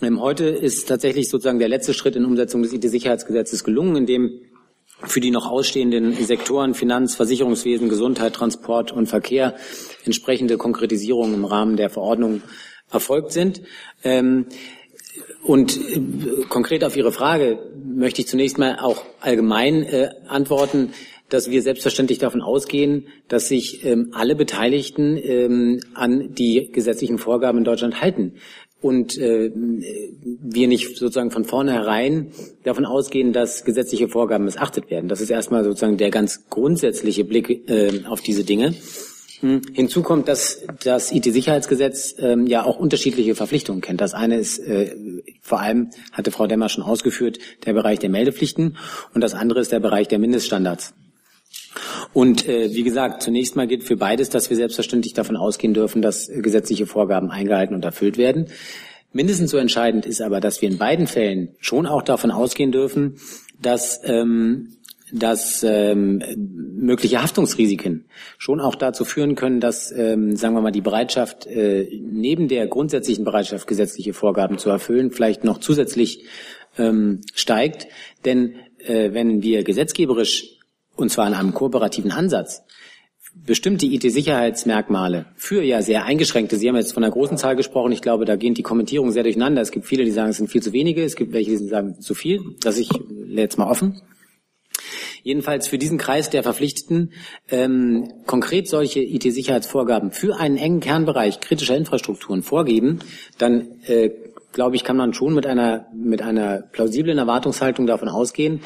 [0.00, 4.40] Ähm, heute ist tatsächlich sozusagen der letzte Schritt in Umsetzung des IT-Sicherheitsgesetzes gelungen, in dem
[5.04, 9.56] für die noch ausstehenden Sektoren Finanz, Versicherungswesen, Gesundheit, Transport und Verkehr
[10.04, 12.42] entsprechende Konkretisierungen im Rahmen der Verordnung
[12.90, 13.62] erfolgt sind.
[14.04, 14.46] Ähm,
[15.42, 20.92] und äh, konkret auf Ihre Frage möchte ich zunächst mal auch allgemein äh, antworten
[21.32, 27.58] dass wir selbstverständlich davon ausgehen, dass sich ähm, alle Beteiligten ähm, an die gesetzlichen Vorgaben
[27.58, 28.34] in Deutschland halten.
[28.80, 32.32] Und äh, wir nicht sozusagen von vornherein
[32.64, 35.08] davon ausgehen, dass gesetzliche Vorgaben missachtet werden.
[35.08, 38.74] Das ist erstmal sozusagen der ganz grundsätzliche Blick äh, auf diese Dinge.
[39.42, 39.60] Hm.
[39.72, 44.00] Hinzu kommt, dass das IT-Sicherheitsgesetz ähm, ja auch unterschiedliche Verpflichtungen kennt.
[44.00, 44.94] Das eine ist äh,
[45.40, 48.76] vor allem, hatte Frau Demmer schon ausgeführt, der Bereich der Meldepflichten
[49.14, 50.94] und das andere ist der Bereich der Mindeststandards.
[52.12, 56.02] Und äh, wie gesagt, zunächst mal gilt für beides, dass wir selbstverständlich davon ausgehen dürfen,
[56.02, 58.46] dass gesetzliche Vorgaben eingehalten und erfüllt werden.
[59.12, 63.16] Mindestens so entscheidend ist aber, dass wir in beiden Fällen schon auch davon ausgehen dürfen,
[63.60, 64.76] dass ähm,
[65.12, 68.06] dass ähm, mögliche Haftungsrisiken
[68.38, 72.66] schon auch dazu führen können, dass, ähm, sagen wir mal, die Bereitschaft, äh, neben der
[72.66, 76.24] grundsätzlichen Bereitschaft, gesetzliche Vorgaben zu erfüllen, vielleicht noch zusätzlich
[76.78, 77.88] ähm, steigt.
[78.24, 80.58] Denn äh, wenn wir gesetzgeberisch
[80.96, 82.62] und zwar in einem kooperativen Ansatz,
[83.34, 88.02] bestimmte IT-Sicherheitsmerkmale für ja sehr eingeschränkte, Sie haben jetzt von einer großen Zahl gesprochen, ich
[88.02, 89.62] glaube, da gehen die Kommentierungen sehr durcheinander.
[89.62, 92.00] Es gibt viele, die sagen, es sind viel zu wenige, es gibt welche, die sagen,
[92.00, 92.40] zu viel.
[92.60, 92.90] Das ich
[93.28, 94.02] jetzt mal offen.
[95.22, 97.12] Jedenfalls für diesen Kreis der Verpflichteten
[97.48, 102.98] ähm, konkret solche IT-Sicherheitsvorgaben für einen engen Kernbereich kritischer Infrastrukturen vorgeben,
[103.38, 104.10] dann äh,
[104.52, 108.60] glaube ich, kann man schon mit einer mit einer plausiblen Erwartungshaltung davon ausgehen,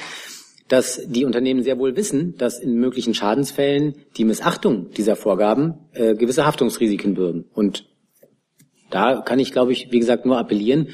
[0.68, 6.14] dass die Unternehmen sehr wohl wissen, dass in möglichen Schadensfällen die Missachtung dieser Vorgaben äh,
[6.14, 7.44] gewisse Haftungsrisiken bürgen.
[7.54, 7.86] Und
[8.90, 10.88] da kann ich, glaube ich, wie gesagt, nur appellieren,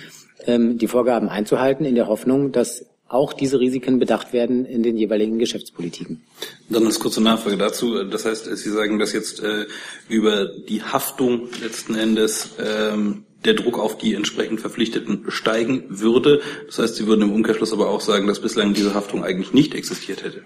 [0.46, 4.96] ähm, die Vorgaben einzuhalten, in der Hoffnung, dass auch diese Risiken bedacht werden in den
[4.96, 6.22] jeweiligen Geschäftspolitiken.
[6.70, 8.04] Dann als kurze Nachfrage dazu.
[8.04, 9.66] Das heißt, Sie sagen, dass jetzt äh,
[10.08, 16.40] über die Haftung letzten Endes ähm, der Druck auf die entsprechend Verpflichteten steigen würde.
[16.66, 19.74] Das heißt, Sie würden im Umkehrschluss aber auch sagen, dass bislang diese Haftung eigentlich nicht
[19.74, 20.42] existiert hätte.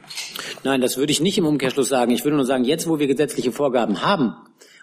[0.65, 2.13] Nein, das würde ich nicht im Umkehrschluss sagen.
[2.13, 4.35] Ich würde nur sagen, jetzt, wo wir gesetzliche Vorgaben haben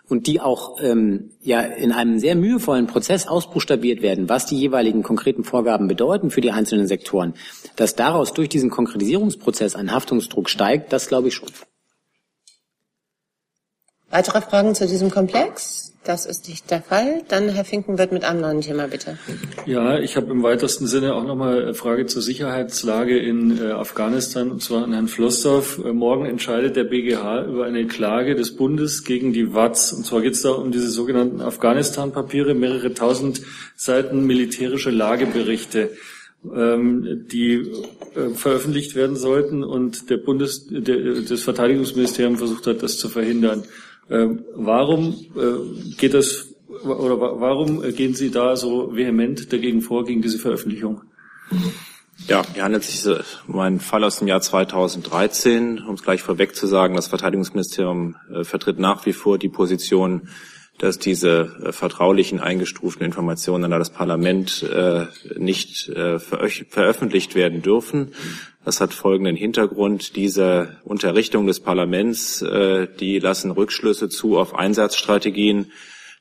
[0.09, 5.03] und die auch ähm, ja in einem sehr mühevollen Prozess ausbuchstabiert werden, was die jeweiligen
[5.03, 7.33] konkreten Vorgaben bedeuten für die einzelnen Sektoren,
[7.75, 11.49] dass daraus durch diesen Konkretisierungsprozess ein Haftungsdruck steigt, das glaube ich schon.
[14.09, 15.92] Weitere Fragen zu diesem Komplex?
[16.03, 17.21] Das ist nicht der Fall.
[17.29, 19.17] Dann Herr Finkenwirt mit einem neuen Thema, bitte.
[19.65, 24.51] Ja, ich habe im weitesten Sinne auch nochmal eine Frage zur Sicherheitslage in äh, Afghanistan,
[24.51, 25.79] und zwar an Herrn Flossdorf.
[25.83, 29.93] Äh, morgen entscheidet der BGH über eine Klage des Bundes gegen die WATS.
[29.93, 33.41] Und zwar geht es da um diese sogenannten Afghanistan-Papiere, mehrere tausend
[33.75, 35.91] Seiten militärische Lageberichte
[36.53, 37.71] ähm, die
[38.15, 43.63] äh, veröffentlicht werden sollten und der Bundes, der, das Verteidigungsministerium versucht hat, das zu verhindern.
[44.09, 46.49] Ähm, warum äh, geht das
[46.83, 51.01] oder warum gehen Sie da so vehement dagegen vor, gegen diese Veröffentlichung?
[52.27, 53.15] Ja, hier handelt es sich
[53.47, 55.79] um einen Fall aus dem Jahr 2013.
[55.79, 60.29] Um es gleich vorweg zu sagen, das Verteidigungsministerium äh, vertritt nach wie vor die Position,
[60.79, 65.05] dass diese äh, vertraulichen eingestuften Informationen an das Parlament äh,
[65.37, 68.13] nicht äh, veröffentlicht werden dürfen.
[68.65, 70.15] Das hat folgenden Hintergrund.
[70.15, 75.73] Diese Unterrichtung des Parlaments, die lassen Rückschlüsse zu auf Einsatzstrategien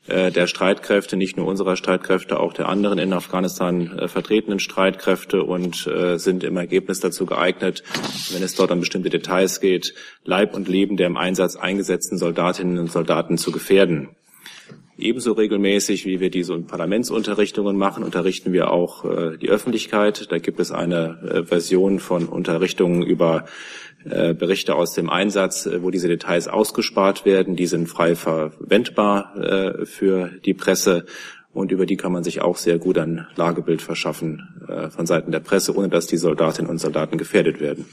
[0.08, 6.42] der Streitkräfte, nicht nur unserer Streitkräfte, auch der anderen in Afghanistan vertretenen Streitkräfte und sind
[6.42, 7.84] im Ergebnis dazu geeignet,
[8.32, 12.80] wenn es dort an bestimmte Details geht, Leib und Leben der im Einsatz eingesetzten Soldatinnen
[12.80, 14.08] und Soldaten zu gefährden.
[14.98, 20.31] Ebenso regelmäßig, wie wir diese Parlamentsunterrichtungen machen, unterrichten wir auch äh, die Öffentlichkeit.
[20.31, 23.46] Da gibt es eine äh, Version von Unterrichtungen über
[24.05, 27.57] äh, Berichte aus dem Einsatz, äh, wo diese Details ausgespart werden.
[27.57, 31.07] Die sind frei verwendbar äh, für die Presse
[31.52, 35.33] und über die kann man sich auch sehr gut ein Lagebild verschaffen äh, von Seiten
[35.33, 37.87] der Presse, ohne dass die Soldatinnen und Soldaten gefährdet werden.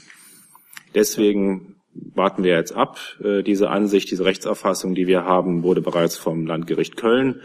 [0.94, 2.98] Deswegen warten wir jetzt ab.
[3.22, 7.40] Äh, diese Ansicht, diese Rechtsauffassung, die wir haben, wurde bereits vom Landgericht Köln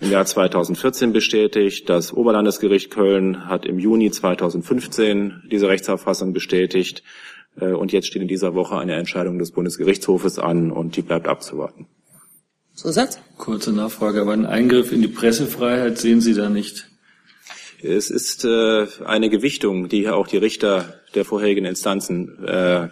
[0.00, 1.88] im Jahr 2014 bestätigt.
[1.88, 7.02] Das Oberlandesgericht Köln hat im Juni 2015 diese Rechtsauffassung bestätigt.
[7.60, 11.28] Äh, und jetzt steht in dieser Woche eine Entscheidung des Bundesgerichtshofes an und die bleibt
[11.28, 11.86] abzuwarten.
[12.74, 13.20] Zusatz?
[13.38, 16.90] Kurze Nachfrage, aber einen Eingriff in die Pressefreiheit sehen Sie da nicht?
[17.80, 22.88] Es ist äh, eine Gewichtung, die auch die Richter der vorherigen Instanzen äh, äh,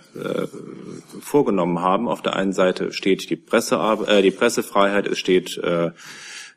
[1.21, 2.09] vorgenommen haben.
[2.09, 5.91] Auf der einen Seite steht die, Presse, äh, die Pressefreiheit, es steht äh,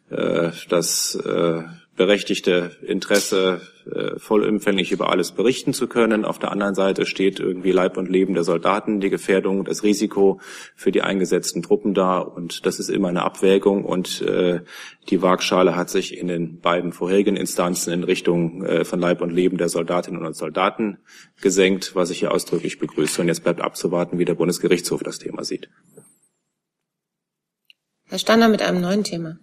[0.10, 1.64] äh, das äh,
[1.96, 6.26] berechtigte Interesse, äh, vollumfänglich über alles berichten zu können.
[6.26, 10.42] Auf der anderen Seite steht irgendwie Leib und Leben der Soldaten, die Gefährdung, das Risiko
[10.76, 12.20] für die eingesetzten Truppen da.
[12.20, 13.86] Und das ist immer eine Abwägung.
[13.86, 14.62] Und äh,
[15.10, 19.32] die Waagschale hat sich in den beiden vorherigen Instanzen in Richtung äh, von Leib und
[19.32, 20.98] Leben der Soldatinnen und Soldaten
[21.42, 23.22] gesenkt, was ich hier ausdrücklich begrüße.
[23.22, 25.70] Und jetzt bleibt abzuwarten, wie der Bundesgerichtshof das Thema sieht.
[28.08, 29.38] Herr Stander mit einem neuen Thema.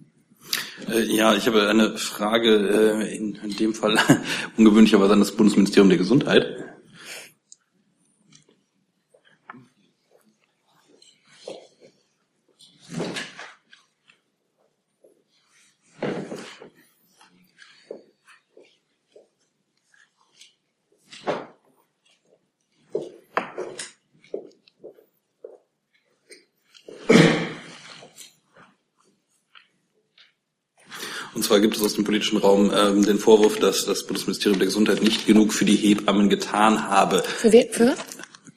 [0.91, 3.99] Äh, ja, ich habe eine Frage, äh, in, in dem Fall
[4.57, 6.72] ungewöhnlicherweise an das Bundesministerium der Gesundheit.
[31.43, 34.67] Und zwar gibt es aus dem politischen Raum ähm, den Vorwurf, dass das Bundesministerium der
[34.67, 37.25] Gesundheit nicht genug für die Hebammen getan habe.
[37.25, 37.67] Für wen?
[37.69, 37.97] Für?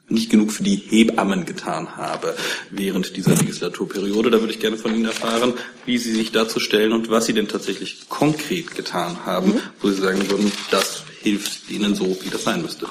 [0.07, 2.35] Nicht genug für die Hebammen getan habe
[2.69, 4.29] während dieser Legislaturperiode.
[4.29, 5.55] Da würde ich gerne von Ihnen erfahren,
[5.87, 9.61] wie Sie sich dazu stellen und was Sie denn tatsächlich konkret getan haben, mhm.
[9.81, 12.85] wo Sie sagen würden, das hilft Ihnen so, wie das sein müsste.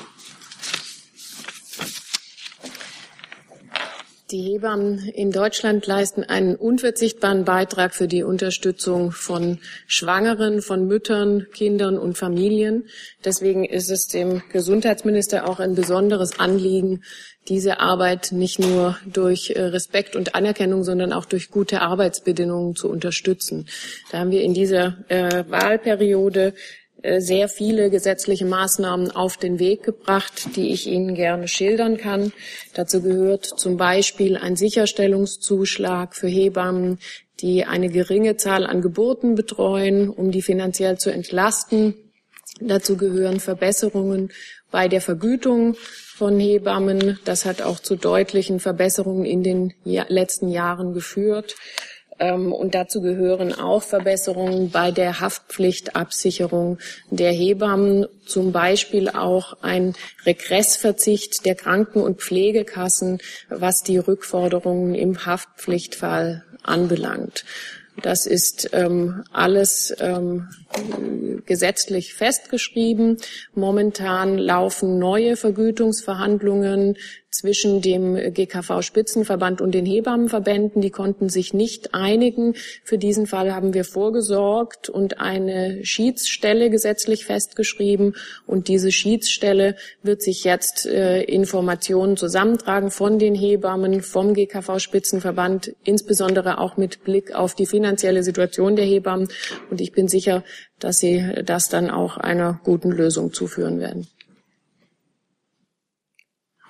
[4.34, 11.46] Die Hebammen in Deutschland leisten einen unverzichtbaren Beitrag für die Unterstützung von Schwangeren, von Müttern,
[11.54, 12.88] Kindern und Familien.
[13.24, 17.04] Deswegen ist es dem Gesundheitsminister auch ein besonderes Anliegen,
[17.46, 22.90] diese Arbeit nicht nur durch äh, Respekt und Anerkennung, sondern auch durch gute Arbeitsbedingungen zu
[22.90, 23.68] unterstützen.
[24.10, 26.54] Da haben wir in dieser äh, Wahlperiode
[27.18, 32.32] sehr viele gesetzliche Maßnahmen auf den Weg gebracht, die ich Ihnen gerne schildern kann.
[32.72, 36.98] Dazu gehört zum Beispiel ein Sicherstellungszuschlag für Hebammen,
[37.40, 41.94] die eine geringe Zahl an Geburten betreuen, um die finanziell zu entlasten.
[42.60, 44.30] Dazu gehören Verbesserungen
[44.70, 47.18] bei der Vergütung von Hebammen.
[47.24, 51.56] Das hat auch zu deutlichen Verbesserungen in den letzten Jahren geführt.
[52.18, 56.78] Ähm, und dazu gehören auch Verbesserungen bei der Haftpflichtabsicherung
[57.10, 65.26] der Hebammen, zum Beispiel auch ein Regressverzicht der Kranken- und Pflegekassen, was die Rückforderungen im
[65.26, 67.44] Haftpflichtfall anbelangt.
[68.02, 70.48] Das ist ähm, alles ähm,
[71.46, 73.18] gesetzlich festgeschrieben.
[73.54, 76.96] Momentan laufen neue Vergütungsverhandlungen
[77.34, 80.80] zwischen dem GKV-Spitzenverband und den Hebammenverbänden.
[80.80, 82.54] Die konnten sich nicht einigen.
[82.84, 88.14] Für diesen Fall haben wir vorgesorgt und eine Schiedsstelle gesetzlich festgeschrieben.
[88.46, 96.58] Und diese Schiedsstelle wird sich jetzt äh, Informationen zusammentragen von den Hebammen, vom GKV-Spitzenverband, insbesondere
[96.58, 99.28] auch mit Blick auf die finanzielle Situation der Hebammen.
[99.70, 100.44] Und ich bin sicher,
[100.78, 104.06] dass sie das dann auch einer guten Lösung zuführen werden.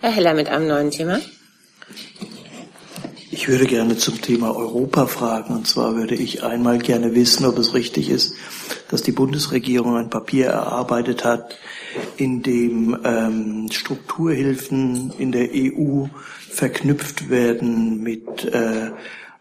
[0.01, 1.21] Herr Heller mit einem neuen Thema.
[3.31, 5.55] Ich würde gerne zum Thema Europa fragen.
[5.55, 8.35] Und zwar würde ich einmal gerne wissen, ob es richtig ist,
[8.91, 11.59] dass die Bundesregierung ein Papier erarbeitet hat,
[12.17, 16.07] in dem ähm, Strukturhilfen in der EU
[16.49, 18.93] verknüpft werden mit äh,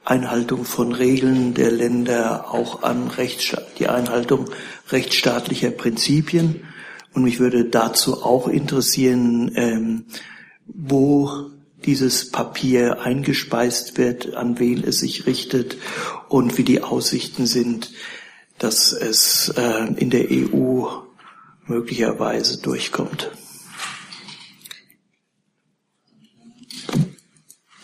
[0.06, 4.50] Einhaltung von Regeln der Länder, auch an Rechtsstaat, die Einhaltung
[4.89, 6.66] rechtsstaatlicher Prinzipien.
[7.13, 10.06] Und mich würde dazu auch interessieren, ähm,
[10.66, 11.52] wo
[11.86, 15.78] dieses Papier eingespeist wird, an wen es sich richtet
[16.30, 17.92] und wie die Aussichten sind,
[18.58, 20.88] dass es äh, in der EU
[21.66, 23.32] möglicherweise durchkommt.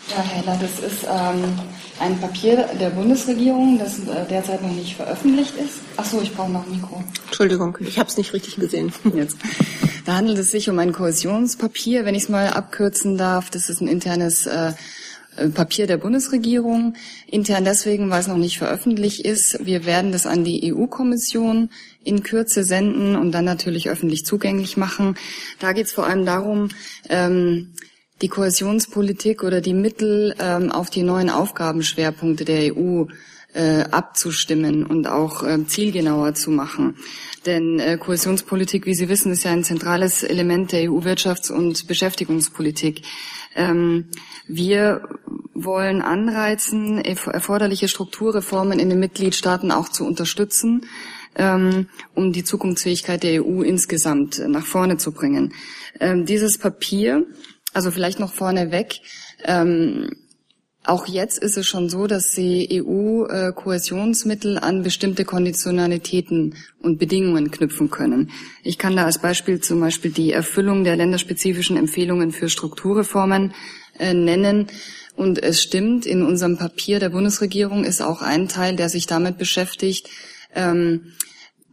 [0.09, 1.59] Ja, Heller, das ist ähm,
[1.99, 5.79] ein Papier der Bundesregierung, das äh, derzeit noch nicht veröffentlicht ist.
[5.97, 7.03] Ach so, ich brauche noch ein Mikro.
[7.25, 8.91] Entschuldigung, ich habe es nicht richtig gesehen.
[9.13, 9.37] Jetzt.
[10.05, 13.49] Da handelt es sich um ein Kohäsionspapier, wenn ich es mal abkürzen darf.
[13.49, 14.73] Das ist ein internes äh,
[15.53, 16.95] Papier der Bundesregierung.
[17.27, 19.65] Intern deswegen, weil es noch nicht veröffentlicht ist.
[19.65, 21.69] Wir werden das an die EU-Kommission
[22.03, 25.15] in Kürze senden und dann natürlich öffentlich zugänglich machen.
[25.59, 26.69] Da geht es vor allem darum,
[27.09, 27.73] ähm,
[28.21, 33.05] die Kohäsionspolitik oder die Mittel ähm, auf die neuen Aufgabenschwerpunkte der EU
[33.53, 36.97] äh, abzustimmen und auch äh, zielgenauer zu machen.
[37.45, 43.01] Denn äh, Kohäsionspolitik, wie Sie wissen, ist ja ein zentrales Element der EU-Wirtschafts- und Beschäftigungspolitik.
[43.55, 44.05] Ähm,
[44.47, 45.07] wir
[45.53, 50.85] wollen anreizen, erforderliche Strukturreformen in den Mitgliedstaaten auch zu unterstützen,
[51.35, 55.53] ähm, um die Zukunftsfähigkeit der EU insgesamt nach vorne zu bringen.
[55.99, 57.25] Ähm, dieses Papier
[57.73, 59.01] also vielleicht noch vorneweg.
[59.43, 60.09] Ähm,
[60.85, 67.51] auch jetzt ist es schon so, dass die EU-Kohäsionsmittel äh, an bestimmte Konditionalitäten und Bedingungen
[67.51, 68.31] knüpfen können.
[68.63, 73.53] Ich kann da als Beispiel zum Beispiel die Erfüllung der länderspezifischen Empfehlungen für Strukturreformen
[73.99, 74.67] äh, nennen.
[75.15, 79.37] Und es stimmt, in unserem Papier der Bundesregierung ist auch ein Teil, der sich damit
[79.37, 80.09] beschäftigt,
[80.55, 81.11] ähm,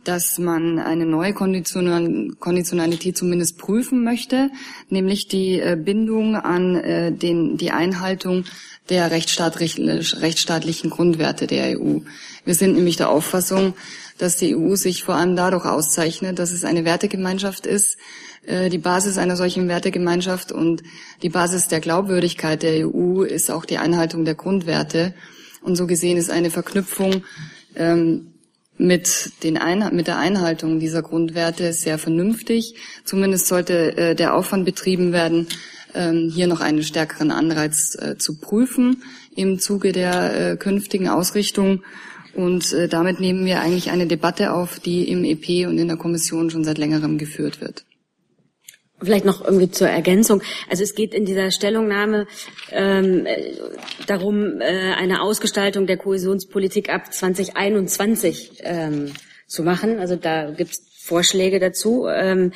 [0.07, 4.51] dass man eine neue Konditionalität zumindest prüfen möchte,
[4.89, 8.45] nämlich die äh, Bindung an äh, den, die Einhaltung
[8.89, 11.99] der rechtsstaatlichen Grundwerte der EU.
[12.45, 13.75] Wir sind nämlich der Auffassung,
[14.19, 17.99] dass die EU sich vor allem dadurch auszeichnet, dass es eine Wertegemeinschaft ist,
[18.47, 20.85] äh, die Basis einer solchen Wertegemeinschaft und
[21.23, 25.15] die Basis der Glaubwürdigkeit der EU ist auch die Einhaltung der Grundwerte.
[25.63, 27.25] Und so gesehen ist eine Verknüpfung
[27.75, 28.35] ähm,
[28.79, 32.75] mit, den Ein mit der Einhaltung dieser Grundwerte sehr vernünftig.
[33.05, 35.47] Zumindest sollte äh, der Aufwand betrieben werden,
[35.95, 39.03] ähm, hier noch einen stärkeren Anreiz äh, zu prüfen
[39.35, 41.83] im Zuge der äh, künftigen Ausrichtung.
[42.35, 45.97] Und äh, damit nehmen wir eigentlich eine Debatte auf, die im EP und in der
[45.97, 47.86] Kommission schon seit längerem geführt wird.
[49.03, 50.43] Vielleicht noch irgendwie zur Ergänzung.
[50.71, 52.27] Also es geht in dieser Stellungnahme
[52.73, 53.27] ähm,
[54.07, 59.13] darum, äh, eine Ausgestaltung der Kohäsionspolitik ab 2021 ähm,
[59.47, 59.99] zu machen.
[59.99, 62.07] Also da gibt es Vorschläge dazu.
[62.07, 62.53] Ähm,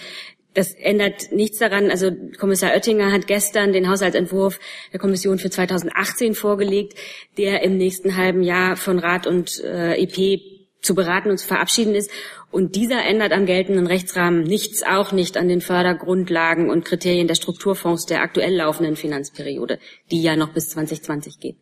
[0.55, 1.91] das ändert nichts daran.
[1.91, 4.59] Also Kommissar Oettinger hat gestern den Haushaltsentwurf
[4.93, 6.95] der Kommission für 2018 vorgelegt,
[7.39, 10.41] der im nächsten halben Jahr von Rat und äh, EP
[10.83, 12.11] zu beraten und zu verabschieden ist.
[12.51, 17.37] Und dieser ändert am geltenden Rechtsrahmen nichts, auch nicht an den Fördergrundlagen und Kriterien der
[17.37, 19.79] Strukturfonds der aktuell laufenden Finanzperiode,
[20.11, 21.57] die ja noch bis 2020 geht.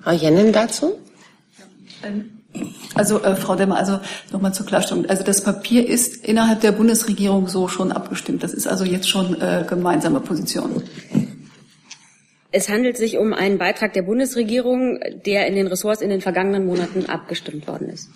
[0.00, 0.98] Frau Jennen dazu?
[2.94, 3.98] Also äh, Frau Demmer, also
[4.30, 5.06] nochmal zur Klarstellung.
[5.06, 8.42] Also das Papier ist innerhalb der Bundesregierung so schon abgestimmt.
[8.42, 10.82] Das ist also jetzt schon äh, gemeinsame Position.
[12.52, 16.64] Es handelt sich um einen Beitrag der Bundesregierung, der in den Ressorts in den vergangenen
[16.64, 18.08] Monaten abgestimmt worden ist.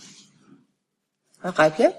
[1.43, 1.95] Herr Reible?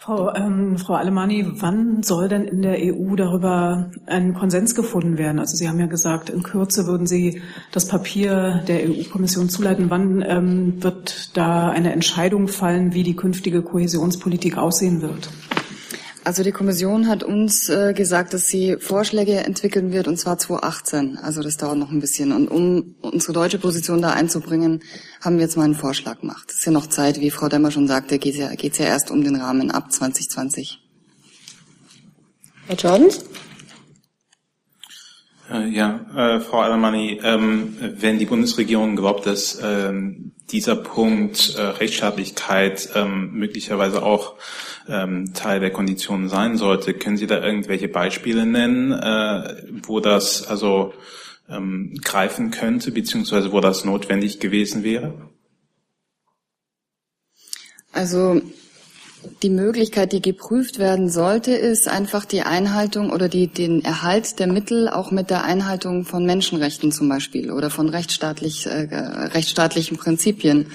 [0.00, 5.38] Frau, ähm, Frau Alemani, wann soll denn in der EU darüber ein Konsens gefunden werden?
[5.38, 7.42] Also Sie haben ja gesagt, in Kürze würden Sie
[7.72, 9.88] das Papier der EU-Kommission zuleiten.
[9.88, 15.30] Wann ähm, wird da eine Entscheidung fallen, wie die künftige Kohäsionspolitik aussehen wird?
[16.26, 21.18] Also die Kommission hat uns äh, gesagt, dass sie Vorschläge entwickeln wird, und zwar 2018.
[21.18, 22.32] Also das dauert noch ein bisschen.
[22.32, 24.82] Und um unsere deutsche Position da einzubringen,
[25.20, 26.46] haben wir jetzt mal einen Vorschlag gemacht.
[26.48, 29.12] Es ist ja noch Zeit, wie Frau Demmer schon sagte, geht es ja, ja erst
[29.12, 30.80] um den Rahmen ab 2020.
[32.66, 33.20] Herr Jordans?
[35.50, 41.60] Äh, ja, äh, Frau Alemanni, ähm, wenn die Bundesregierung glaubt, dass ähm, dieser Punkt äh,
[41.60, 44.34] Rechtsstaatlichkeit ähm, möglicherweise auch
[44.88, 50.46] ähm, Teil der Konditionen sein sollte, können Sie da irgendwelche Beispiele nennen, äh, wo das
[50.46, 50.94] also
[51.48, 55.14] ähm, greifen könnte, beziehungsweise wo das notwendig gewesen wäre?
[57.92, 58.42] Also
[59.42, 64.46] die Möglichkeit, die geprüft werden sollte, ist einfach die Einhaltung oder die, den Erhalt der
[64.46, 70.66] Mittel auch mit der Einhaltung von Menschenrechten zum Beispiel oder von rechtsstaatlich, äh, rechtsstaatlichen Prinzipien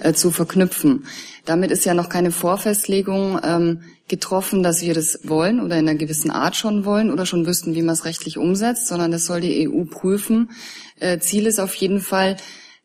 [0.00, 1.04] äh, zu verknüpfen.
[1.44, 5.98] Damit ist ja noch keine Vorfestlegung ähm, getroffen, dass wir das wollen oder in einer
[5.98, 9.40] gewissen Art schon wollen oder schon wüssten, wie man es rechtlich umsetzt, sondern das soll
[9.40, 10.50] die EU prüfen.
[11.00, 12.36] Äh, Ziel ist auf jeden Fall,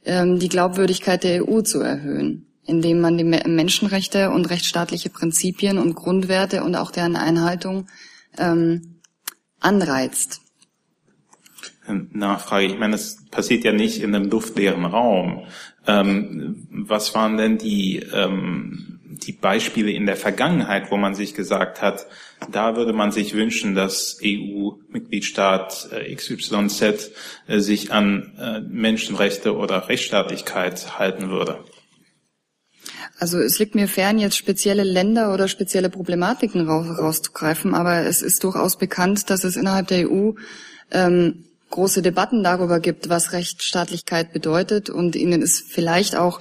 [0.05, 5.95] ähm, die Glaubwürdigkeit der EU zu erhöhen indem man die Menschenrechte und rechtsstaatliche Prinzipien und
[5.95, 7.87] Grundwerte und auch deren Einhaltung
[8.37, 8.99] ähm,
[9.59, 10.41] anreizt.
[11.87, 12.65] Nachfrage.
[12.67, 15.45] Ich meine, das passiert ja nicht in einem luftleeren Raum.
[15.85, 21.81] Ähm, was waren denn die, ähm, die Beispiele in der Vergangenheit, wo man sich gesagt
[21.81, 22.07] hat,
[22.51, 27.11] da würde man sich wünschen, dass EU-Mitgliedstaat äh, XYZ
[27.47, 31.59] äh, sich an äh, Menschenrechte oder Rechtsstaatlichkeit halten würde?
[33.19, 38.43] Also es liegt mir fern, jetzt spezielle Länder oder spezielle Problematiken rauszugreifen, aber es ist
[38.43, 40.31] durchaus bekannt, dass es innerhalb der EU
[40.91, 44.89] ähm, große Debatten darüber gibt, was Rechtsstaatlichkeit bedeutet.
[44.89, 46.39] Und Ihnen ist vielleicht auch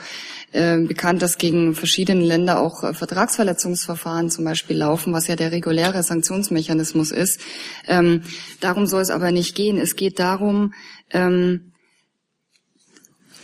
[0.52, 5.50] äh, bekannt, dass gegen verschiedene Länder auch äh, Vertragsverletzungsverfahren zum Beispiel laufen, was ja der
[5.50, 7.40] reguläre Sanktionsmechanismus ist.
[7.86, 8.22] Ähm,
[8.60, 9.78] darum soll es aber nicht gehen.
[9.78, 10.74] Es geht darum,
[11.10, 11.72] ähm,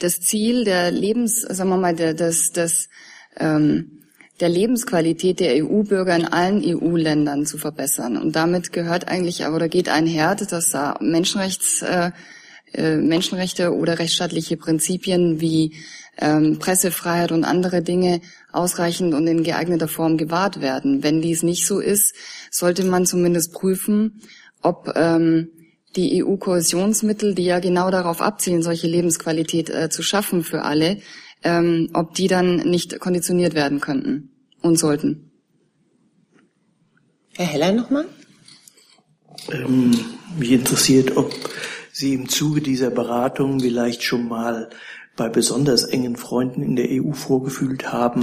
[0.01, 2.89] das Ziel der Lebens, sagen wir mal, der, des, des
[3.39, 3.99] ähm,
[4.41, 8.17] der Lebensqualität der EU-Bürger in allen EU-Ländern zu verbessern.
[8.17, 12.13] Und damit gehört eigentlich oder geht einher, dass da Menschenrechts, äh,
[12.73, 15.75] äh, Menschenrechte oder rechtsstaatliche Prinzipien wie
[16.21, 18.21] ähm, Pressefreiheit und andere Dinge
[18.53, 21.03] ausreichend und in geeigneter Form gewahrt werden.
[21.03, 22.15] Wenn dies nicht so ist,
[22.51, 24.21] sollte man zumindest prüfen,
[24.63, 25.49] ob ähm,
[25.97, 30.99] die EU-Kohäsionsmittel, die ja genau darauf abzielen, solche Lebensqualität äh, zu schaffen für alle,
[31.43, 34.31] ähm, ob die dann nicht konditioniert werden könnten
[34.61, 35.31] und sollten.
[37.37, 38.07] Herr Heller nochmal?
[39.53, 39.99] Ähm,
[40.39, 41.33] mich interessiert, ob
[41.93, 44.71] Sie im Zuge dieser Beratung vielleicht schon mal
[45.17, 48.23] bei besonders engen Freunden in der EU vorgefühlt haben,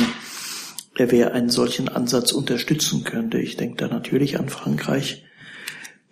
[0.96, 3.38] wer einen solchen Ansatz unterstützen könnte.
[3.38, 5.26] Ich denke da natürlich an Frankreich.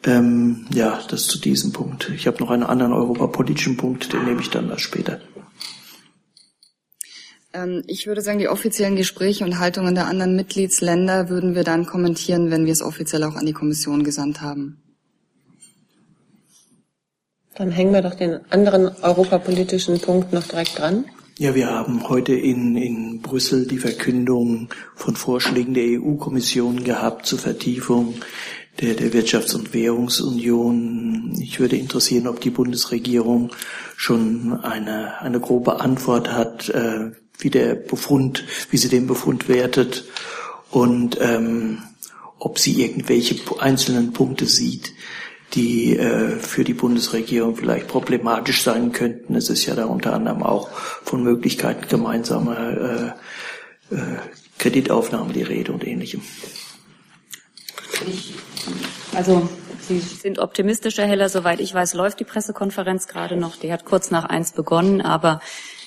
[0.05, 2.11] Ähm, ja, das zu diesem Punkt.
[2.13, 5.21] Ich habe noch einen anderen europapolitischen Punkt, den nehme ich dann mal später.
[7.53, 11.85] Ähm, ich würde sagen, die offiziellen Gespräche und Haltungen der anderen Mitgliedsländer würden wir dann
[11.85, 14.79] kommentieren, wenn wir es offiziell auch an die Kommission gesandt haben.
[17.55, 21.05] Dann hängen wir doch den anderen europapolitischen Punkt noch direkt dran.
[21.37, 27.39] Ja, wir haben heute in, in Brüssel die Verkündung von Vorschlägen der EU-Kommission gehabt zur
[27.39, 28.15] Vertiefung
[28.81, 31.35] der, der Wirtschafts- und Währungsunion.
[31.39, 33.51] Ich würde interessieren, ob die Bundesregierung
[33.95, 40.05] schon eine, eine grobe Antwort hat, äh, wie der Befund, wie sie den Befund wertet
[40.71, 41.83] und ähm,
[42.39, 44.93] ob sie irgendwelche einzelnen Punkte sieht,
[45.53, 49.35] die äh, für die Bundesregierung vielleicht problematisch sein könnten.
[49.35, 53.15] Es ist ja da unter anderem auch von Möglichkeiten gemeinsamer
[53.91, 54.17] äh, äh,
[54.57, 56.21] Kreditaufnahme die Rede und ähnlichem.
[59.13, 59.47] Also
[59.87, 61.27] Sie sind optimistisch, Herr Heller.
[61.27, 63.57] Soweit ich weiß, läuft die Pressekonferenz gerade noch.
[63.57, 65.41] Die hat kurz nach eins begonnen, aber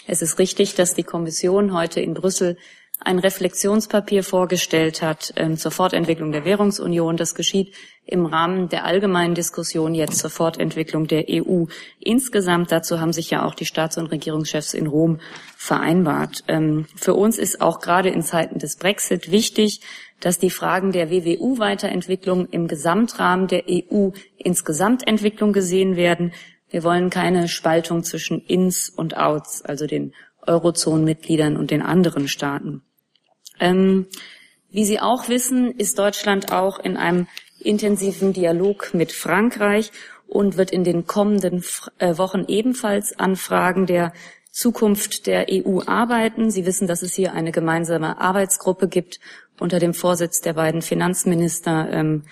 [0.07, 2.57] es ist richtig, dass die Kommission heute in Brüssel
[3.01, 7.17] ein Reflexionspapier vorgestellt hat ähm, zur Fortentwicklung der Währungsunion.
[7.17, 7.75] Das geschieht
[8.07, 11.65] im Rahmen der allgemeinen Diskussion jetzt zur Fortentwicklung der EU
[12.01, 12.73] insgesamt.
[12.73, 15.21] Dazu haben sich ja auch die Staats- und Regierungschefs in Rom
[15.57, 16.45] vereinbart.
[16.49, 19.83] Ähm, für uns ist auch gerade in Zeiten des Brexit wichtig,
[20.21, 26.33] dass die Fragen der WWU-Weiterentwicklung im Gesamtrahmen der EU insgesamtentwicklung gesehen werden.
[26.69, 30.15] Wir wollen keine Spaltung zwischen Ins und Outs, also den
[30.47, 32.83] Eurozonenmitgliedern und den anderen Staaten.
[33.61, 34.07] Ähm,
[34.71, 37.27] wie Sie auch wissen, ist Deutschland auch in einem
[37.61, 39.91] intensiven Dialog mit Frankreich
[40.27, 41.65] und wird in den kommenden
[41.99, 44.13] äh, Wochen ebenfalls Anfragen der
[44.51, 46.51] Zukunft der EU arbeiten.
[46.51, 49.21] Sie wissen, dass es hier eine gemeinsame Arbeitsgruppe gibt
[49.61, 52.23] unter dem Vorsitz der beiden Finanzminister, ähm,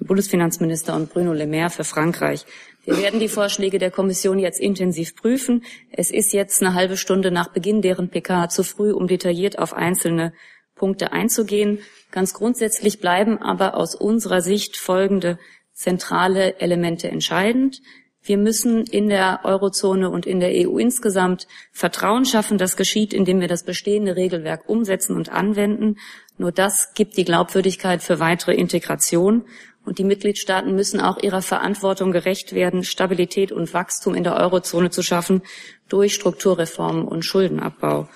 [0.00, 2.46] Bundesfinanzminister und Bruno Le Maire für Frankreich.
[2.84, 5.64] Wir werden die Vorschläge der Kommission jetzt intensiv prüfen.
[5.92, 9.72] Es ist jetzt eine halbe Stunde nach Beginn deren PK zu früh, um detailliert auf
[9.72, 10.32] einzelne
[10.74, 11.78] Punkte einzugehen.
[12.10, 15.38] Ganz grundsätzlich bleiben aber aus unserer Sicht folgende
[15.72, 17.82] zentrale Elemente entscheidend.
[18.24, 22.58] Wir müssen in der Eurozone und in der EU insgesamt Vertrauen schaffen.
[22.58, 25.98] Das geschieht, indem wir das bestehende Regelwerk umsetzen und anwenden.
[26.36, 29.44] Nur das gibt die Glaubwürdigkeit für weitere Integration.
[29.84, 34.90] Und die Mitgliedstaaten müssen auch ihrer Verantwortung gerecht werden, Stabilität und Wachstum in der Eurozone
[34.90, 35.42] zu schaffen
[35.88, 38.08] durch Strukturreformen und Schuldenabbau.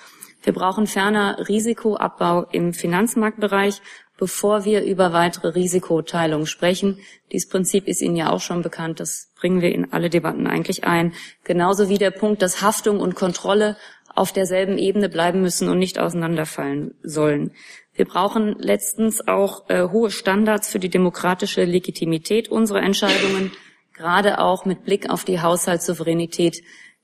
[0.43, 3.81] Wir brauchen ferner Risikoabbau im Finanzmarktbereich,
[4.17, 6.99] bevor wir über weitere Risikoteilung sprechen.
[7.31, 8.99] Dieses Prinzip ist Ihnen ja auch schon bekannt.
[8.99, 11.13] Das bringen wir in alle Debatten eigentlich ein.
[11.43, 13.77] Genauso wie der Punkt, dass Haftung und Kontrolle
[14.15, 17.51] auf derselben Ebene bleiben müssen und nicht auseinanderfallen sollen.
[17.97, 23.51] Wir brauchen letztens auch äh, hohe Standards für die demokratische Legitimität unserer Entscheidungen,
[23.91, 26.61] gerade auch mit Blick auf die Haushaltssouveränität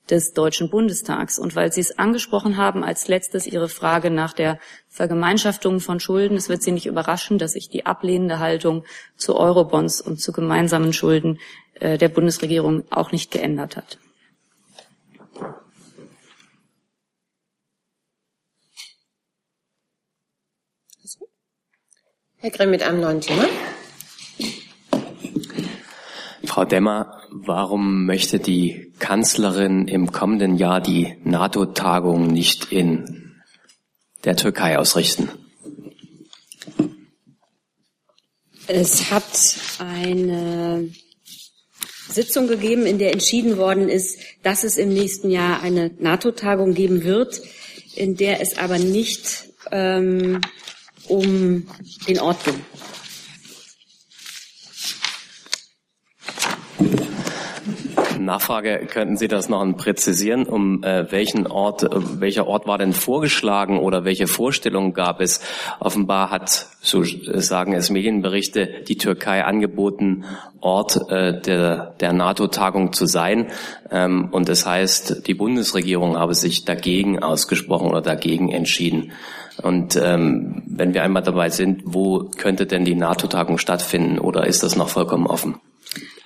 [0.08, 1.40] des Deutschen Bundestags.
[1.40, 6.36] Und weil Sie es angesprochen haben, als letztes Ihre Frage nach der Vergemeinschaftung von Schulden.
[6.36, 8.84] Es wird Sie nicht überraschen, dass sich die ablehnende Haltung
[9.16, 11.40] zu Eurobonds und zu gemeinsamen Schulden
[11.80, 13.98] äh, der Bundesregierung auch nicht geändert hat.
[22.44, 23.48] Herr Grimm mit einem neuen Thema.
[26.44, 33.40] Frau Demmer, warum möchte die Kanzlerin im kommenden Jahr die NATO-Tagung nicht in
[34.24, 35.30] der Türkei ausrichten?
[38.66, 40.90] Es hat eine
[42.10, 47.04] Sitzung gegeben, in der entschieden worden ist, dass es im nächsten Jahr eine NATO-Tagung geben
[47.04, 47.40] wird,
[47.94, 50.42] in der es aber nicht ähm,
[51.08, 51.66] um
[52.08, 52.60] den Ort ging.
[58.24, 60.46] Nachfrage, könnten Sie das noch präzisieren?
[60.46, 65.40] Um äh, welchen Ort, äh, welcher Ort war denn vorgeschlagen oder welche Vorstellungen gab es?
[65.80, 70.24] Offenbar hat, so sagen es Medienberichte, die Türkei angeboten,
[70.60, 73.50] Ort äh, der, der NATO-Tagung zu sein.
[73.90, 79.12] Ähm, und das heißt, die Bundesregierung habe sich dagegen ausgesprochen oder dagegen entschieden.
[79.62, 84.62] Und ähm, wenn wir einmal dabei sind, wo könnte denn die NATO-Tagung stattfinden oder ist
[84.62, 85.60] das noch vollkommen offen?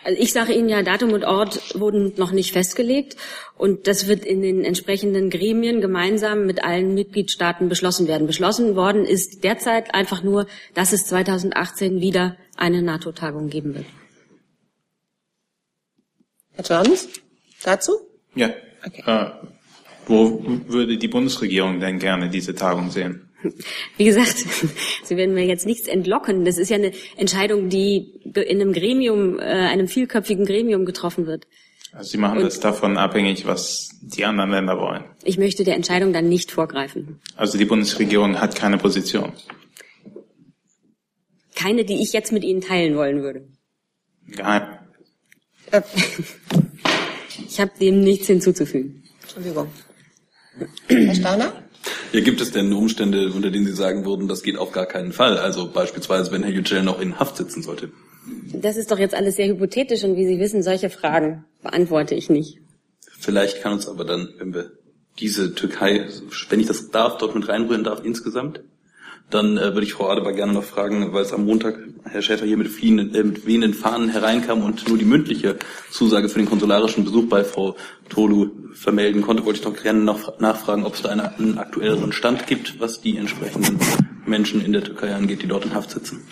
[0.05, 3.17] Also ich sage Ihnen ja, Datum und Ort wurden noch nicht festgelegt
[3.59, 8.27] und das wird in den entsprechenden Gremien gemeinsam mit allen Mitgliedstaaten beschlossen werden.
[8.27, 13.87] Beschlossen worden ist derzeit einfach nur, dass es 2018 wieder eine NATO-Tagung geben wird.
[16.55, 17.09] Herr Jones,
[17.63, 17.93] dazu?
[18.35, 18.51] Ja.
[18.87, 19.03] Okay.
[19.07, 19.31] Äh,
[20.09, 23.29] wo würde die Bundesregierung denn gerne diese Tagung sehen?
[23.97, 24.37] Wie gesagt,
[25.05, 26.45] Sie werden mir jetzt nichts entlocken.
[26.45, 31.47] Das ist ja eine Entscheidung, die in einem Gremium, äh, einem vielköpfigen Gremium getroffen wird.
[31.93, 35.05] Also Sie machen Und das davon abhängig, was die anderen Länder wollen.
[35.25, 37.21] Ich möchte der Entscheidung dann nicht vorgreifen.
[37.37, 39.33] Also die Bundesregierung hat keine Position.
[41.55, 43.49] Keine, die ich jetzt mit Ihnen teilen wollen würde.
[44.27, 44.63] Geheim.
[47.47, 49.05] Ich habe dem nichts hinzuzufügen.
[49.23, 49.69] Entschuldigung.
[50.89, 51.53] Herr Steiner?
[52.13, 55.13] Ja, gibt es denn Umstände, unter denen Sie sagen würden, das geht auf gar keinen
[55.13, 55.39] Fall?
[55.39, 57.91] Also beispielsweise, wenn Herr Yücel noch in Haft sitzen sollte.
[58.53, 62.29] Das ist doch jetzt alles sehr hypothetisch und wie Sie wissen, solche Fragen beantworte ich
[62.29, 62.59] nicht.
[63.19, 64.73] Vielleicht kann uns aber dann, wenn wir
[65.19, 66.07] diese Türkei,
[66.49, 68.61] wenn ich das darf, dort mit reinrühren darf insgesamt,
[69.31, 72.47] dann äh, würde ich Frau Adebar gerne noch fragen, weil es am Montag Herr Schäfer
[72.47, 75.57] hier mit, fliehenden, äh, mit wehenden Fahnen hereinkam und nur die mündliche
[75.91, 77.77] Zusage für den konsularischen Besuch bei Frau
[78.09, 82.13] Tolu vermelden konnte, wollte ich noch gerne noch nachfragen, ob es da eine, einen aktuelleren
[82.13, 83.79] Stand gibt, was die entsprechenden
[84.25, 86.23] Menschen in der Türkei angeht, die dort in Haft sitzen.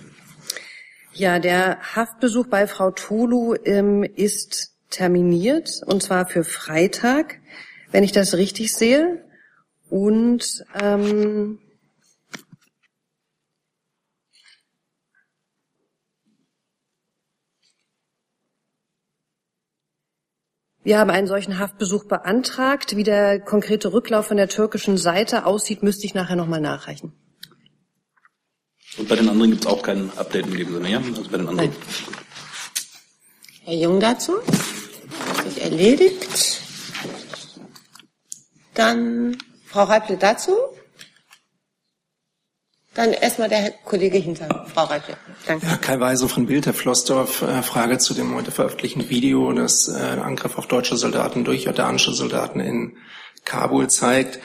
[1.12, 7.40] Ja, der Haftbesuch bei Frau Tolu ähm, ist terminiert und zwar für Freitag,
[7.90, 9.22] wenn ich das richtig sehe.
[9.88, 11.58] Und ähm,
[20.86, 22.94] Wir haben einen solchen Haftbesuch beantragt.
[22.94, 27.12] Wie der konkrete Rücklauf von der türkischen Seite aussieht, müsste ich nachher nochmal nachreichen.
[28.96, 30.98] Und bei den anderen gibt es auch kein Update in dem Sinne, ja?
[30.98, 31.70] Also bei den anderen.
[31.70, 31.76] Nein.
[33.64, 34.34] Herr Jung dazu?
[35.38, 36.60] Das ist erledigt.
[38.74, 40.52] Dann Frau Reible dazu?
[42.96, 45.18] Dann erstmal der Kollege hinter Frau Reitke.
[45.46, 45.66] Danke.
[45.66, 47.42] Ja, Kai Weise von Bild, Herr Flossdorf.
[47.42, 52.14] Äh, Frage zu dem heute veröffentlichten Video, das äh, Angriff auf deutsche Soldaten durch jordanische
[52.14, 52.96] Soldaten in
[53.44, 54.40] Kabul zeigt.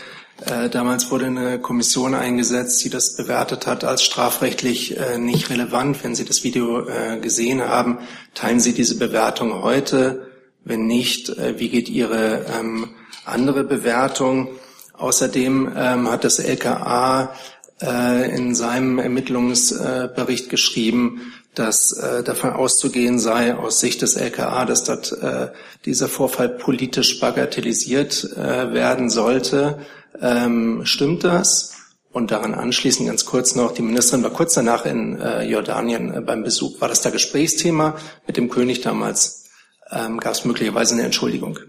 [0.46, 6.04] Äh, damals wurde eine Kommission eingesetzt, die das bewertet hat als strafrechtlich äh, nicht relevant.
[6.04, 8.00] Wenn Sie das Video äh, gesehen haben,
[8.34, 10.28] teilen Sie diese Bewertung heute?
[10.66, 12.90] Wenn nicht, wie geht Ihre ähm,
[13.26, 14.50] andere Bewertung?
[14.94, 17.34] Außerdem ähm, hat das LKA
[17.82, 25.12] in seinem Ermittlungsbericht geschrieben, dass äh, davon auszugehen sei aus Sicht des LKA, dass dort
[25.12, 25.50] äh,
[25.86, 29.80] dieser Vorfall politisch bagatellisiert äh, werden sollte.
[30.22, 31.76] Ähm, stimmt das?
[32.14, 36.22] Und daran anschließend ganz kurz noch, die Ministerin war kurz danach in äh, Jordanien äh,
[36.22, 36.80] beim Besuch.
[36.82, 39.50] War das da Gesprächsthema mit dem König damals?
[39.92, 41.60] Ähm, Gab es möglicherweise eine Entschuldigung?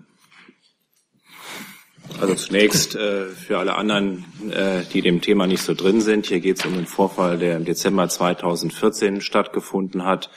[2.20, 6.26] Also zunächst äh, für alle anderen, äh, die dem Thema nicht so drin sind.
[6.26, 10.30] Hier geht es um den Vorfall, der im Dezember 2014 stattgefunden hat.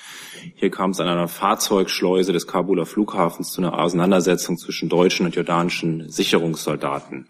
[0.55, 5.35] Hier kam es an einer Fahrzeugschleuse des Kabuler Flughafens zu einer Auseinandersetzung zwischen deutschen und
[5.35, 7.27] jordanischen Sicherungssoldaten.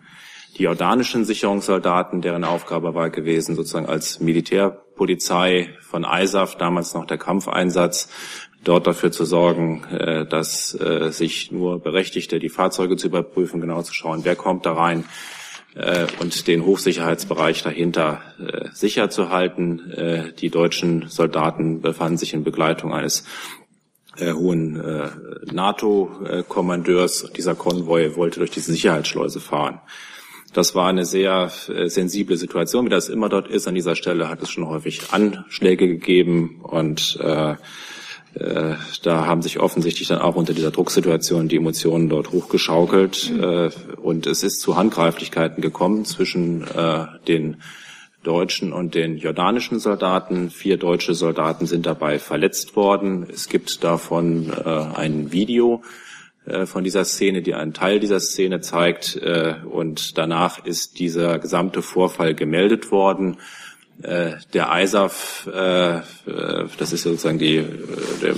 [0.58, 7.18] Die jordanischen Sicherungssoldaten, deren Aufgabe war gewesen, sozusagen als Militärpolizei von ISAF, damals noch der
[7.18, 8.10] Kampfeinsatz,
[8.66, 13.82] dort dafür zu sorgen, äh, dass äh, sich nur Berechtigte die Fahrzeuge zu überprüfen, genau
[13.84, 15.06] zu schauen, wer kommt da rein
[15.76, 18.22] äh, und den Hochsicherheitsbereich dahinter
[18.74, 20.34] sicher zu halten.
[20.40, 23.26] Die deutschen Soldaten befanden sich in Begleitung eines
[24.20, 24.82] hohen
[25.52, 27.32] NATO-Kommandeurs.
[27.36, 29.82] Dieser Konvoi wollte durch diese Sicherheitsschleuse fahren.
[30.54, 31.50] Das war eine sehr
[31.88, 33.68] sensible Situation, wie das immer dort ist.
[33.68, 37.56] An dieser Stelle hat es schon häufig Anschläge gegeben und äh, äh,
[39.04, 43.70] da haben sich offensichtlich dann auch unter dieser Drucksituation die Emotionen dort hochgeschaukelt äh,
[44.02, 47.58] und es ist zu Handgreiflichkeiten gekommen zwischen äh, den
[48.26, 50.50] deutschen und den jordanischen Soldaten.
[50.50, 53.28] Vier deutsche Soldaten sind dabei verletzt worden.
[53.32, 55.84] Es gibt davon äh, ein Video
[56.46, 59.16] äh, von dieser Szene, die einen Teil dieser Szene zeigt.
[59.16, 63.38] Äh, und danach ist dieser gesamte Vorfall gemeldet worden.
[64.02, 66.02] Äh, der ISAF, äh, äh,
[66.78, 67.66] das ist sozusagen die,
[68.22, 68.36] dem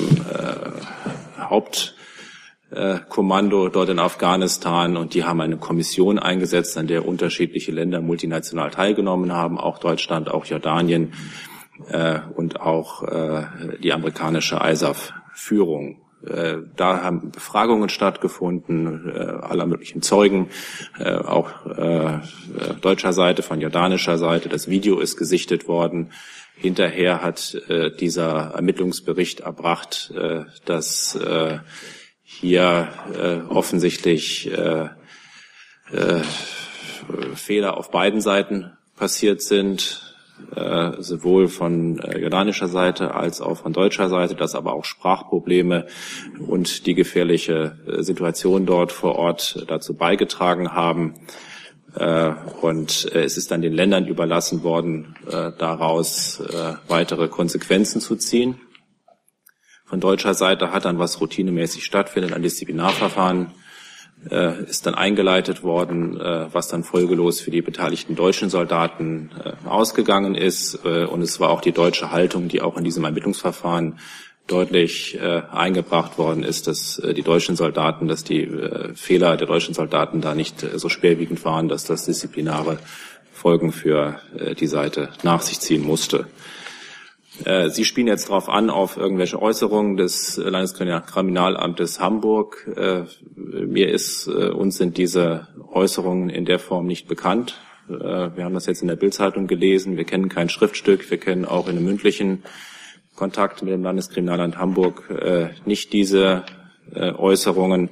[1.40, 8.70] Hauptkommando dort in Afghanistan und die haben eine Kommission eingesetzt, an der unterschiedliche Länder multinational
[8.72, 11.14] teilgenommen haben, auch Deutschland, auch Jordanien
[12.36, 13.04] und auch
[13.80, 16.02] die amerikanische ISAF-Führung.
[16.30, 20.50] Äh, da haben Befragungen stattgefunden, äh, aller möglichen Zeugen,
[21.00, 21.48] äh, auch
[22.82, 24.50] deutscher Seite, von jordanischer Seite.
[24.50, 26.12] Das Video ist gesichtet worden.
[26.56, 27.58] Hinterher hat
[28.00, 30.14] dieser Ermittlungsbericht erbracht,
[30.66, 31.20] dass
[32.24, 32.88] hier
[33.50, 34.52] offensichtlich
[37.36, 40.07] Fehler auf beiden Seiten passiert sind
[40.56, 45.88] äh, sowohl von äh, jordanischer Seite als auch von deutscher Seite, dass aber auch Sprachprobleme
[46.40, 51.16] und die gefährliche äh, Situation dort vor Ort dazu beigetragen haben.
[51.96, 55.16] Äh, und es ist dann den Ländern überlassen worden,
[55.58, 56.42] daraus
[56.88, 58.60] weitere Konsequenzen zu ziehen.
[59.86, 63.52] Von deutscher Seite hat dann, was routinemäßig stattfindet, ein Disziplinarverfahren
[64.30, 69.68] äh, ist dann eingeleitet worden, äh, was dann folgelos für die beteiligten deutschen Soldaten äh,
[69.68, 70.80] ausgegangen ist.
[70.84, 74.00] Äh, und es war auch die deutsche Haltung, die auch in diesem Ermittlungsverfahren
[74.48, 78.50] deutlich äh, eingebracht worden ist, dass äh, die deutschen Soldaten, dass die
[78.96, 82.80] Fehler der deutschen Soldaten da nicht so schwerwiegend waren, dass das disziplinare
[83.34, 84.20] Folgen für
[84.60, 86.26] die Seite nach sich ziehen musste.
[87.46, 92.68] Äh, Sie spielen jetzt darauf an, auf irgendwelche Äußerungen des Landeskriminalamtes Hamburg.
[92.76, 93.04] Äh,
[93.36, 97.62] mir ist, äh, uns sind diese Äußerungen in der Form nicht bekannt.
[97.90, 99.96] Wir haben das jetzt in der Bildzeitung gelesen.
[99.96, 101.10] Wir kennen kein Schriftstück.
[101.10, 102.44] Wir kennen auch in einem mündlichen
[103.16, 105.10] Kontakt mit dem Landeskriminalamt Hamburg
[105.64, 106.44] nicht diese
[106.94, 107.92] Äußerungen.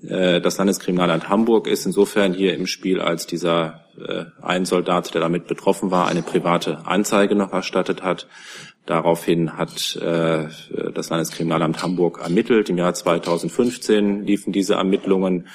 [0.00, 3.84] Das Landeskriminalamt Hamburg ist insofern hier im Spiel, als dieser
[4.40, 8.28] ein Soldat, der damit betroffen war, eine private Anzeige noch erstattet hat.
[8.86, 10.46] Daraufhin hat äh,
[10.94, 12.70] das Landeskriminalamt Hamburg ermittelt.
[12.70, 15.48] Im Jahr 2015 liefen diese Ermittlungen.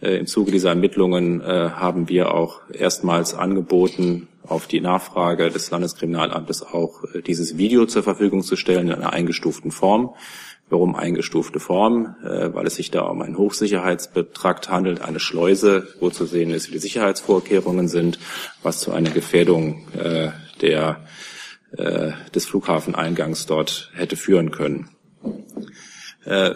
[0.00, 5.70] Äh, Im Zuge dieser Ermittlungen äh, haben wir auch erstmals angeboten, auf die Nachfrage des
[5.70, 10.14] Landeskriminalamtes auch äh, dieses Video zur Verfügung zu stellen in einer eingestuften Form.
[10.70, 12.16] Warum eingestufte Form?
[12.24, 16.68] Äh, weil es sich da um einen Hochsicherheitsbetrakt handelt, eine Schleuse, wo zu sehen ist,
[16.68, 18.18] wie die Sicherheitsvorkehrungen sind,
[18.62, 20.30] was zu einer Gefährdung äh,
[20.62, 21.00] der
[21.76, 24.88] äh, des Flughafeneingangs dort hätte führen können.
[26.24, 26.54] Äh,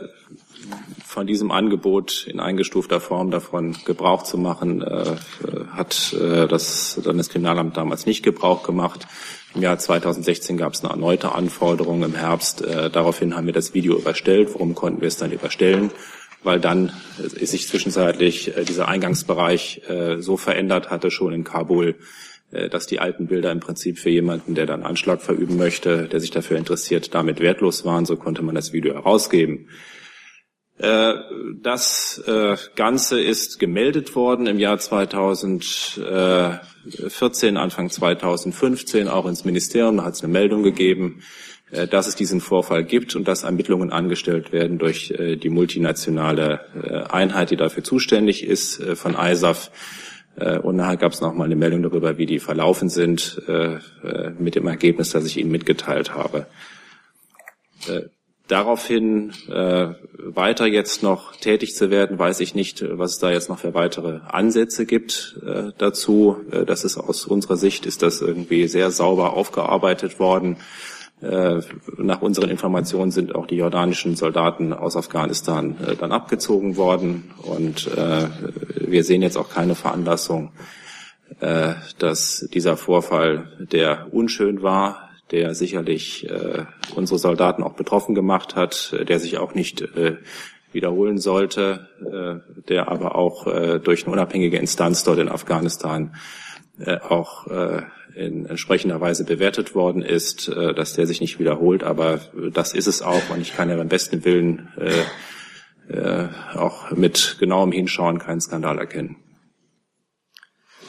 [1.04, 5.16] von diesem Angebot in eingestufter Form davon Gebrauch zu machen, äh,
[5.72, 9.06] hat das Landeskriminalamt damals nicht Gebrauch gemacht.
[9.54, 12.62] Im Jahr 2016 gab es eine erneute Anforderung im Herbst.
[12.62, 14.54] Daraufhin haben wir das Video überstellt.
[14.54, 15.90] Warum konnten wir es dann überstellen?
[16.42, 19.82] Weil dann äh, sich zwischenzeitlich dieser Eingangsbereich
[20.18, 21.96] so verändert hatte, schon in Kabul,
[22.70, 26.30] dass die alten Bilder im Prinzip für jemanden, der dann Anschlag verüben möchte, der sich
[26.30, 28.04] dafür interessiert, damit wertlos waren.
[28.04, 29.68] So konnte man das Video herausgeben.
[30.82, 31.14] Äh,
[31.60, 39.98] das äh, Ganze ist gemeldet worden im Jahr 2014, Anfang 2015, auch ins Ministerium.
[39.98, 41.22] Da hat es eine Meldung gegeben,
[41.70, 47.50] äh, dass es diesen Vorfall gibt und dass Ermittlungen angestellt werden durch die multinationale Einheit,
[47.50, 49.70] die dafür zuständig ist, von ISAF.
[50.34, 53.42] Und nachher gab es noch mal eine Meldung darüber, wie die verlaufen sind,
[54.38, 56.46] mit dem Ergebnis, das ich Ihnen mitgeteilt habe
[58.52, 63.48] daraufhin äh, weiter jetzt noch tätig zu werden, weiß ich nicht, was es da jetzt
[63.48, 66.36] noch für weitere Ansätze gibt äh, dazu.
[66.50, 70.58] Äh, das ist aus unserer Sicht ist das irgendwie sehr sauber aufgearbeitet worden.
[71.22, 71.60] Äh,
[71.98, 77.30] nach unseren Informationen sind auch die jordanischen Soldaten aus Afghanistan äh, dann abgezogen worden.
[77.42, 78.26] Und äh,
[78.76, 80.52] wir sehen jetzt auch keine Veranlassung,
[81.98, 86.28] dass dieser Vorfall, der unschön war, der sicherlich
[86.94, 89.82] unsere Soldaten auch betroffen gemacht hat, der sich auch nicht
[90.72, 91.88] wiederholen sollte,
[92.68, 93.46] der aber auch
[93.78, 96.14] durch eine unabhängige Instanz dort in Afghanistan
[97.08, 97.46] auch
[98.14, 101.82] in entsprechender Weise bewertet worden ist, äh, dass der sich nicht wiederholt.
[101.82, 102.20] Aber
[102.52, 105.02] das ist es auch und ich kann ja beim besten Willen äh,
[105.92, 109.16] äh, auch mit genauem Hinschauen keinen Skandal erkennen.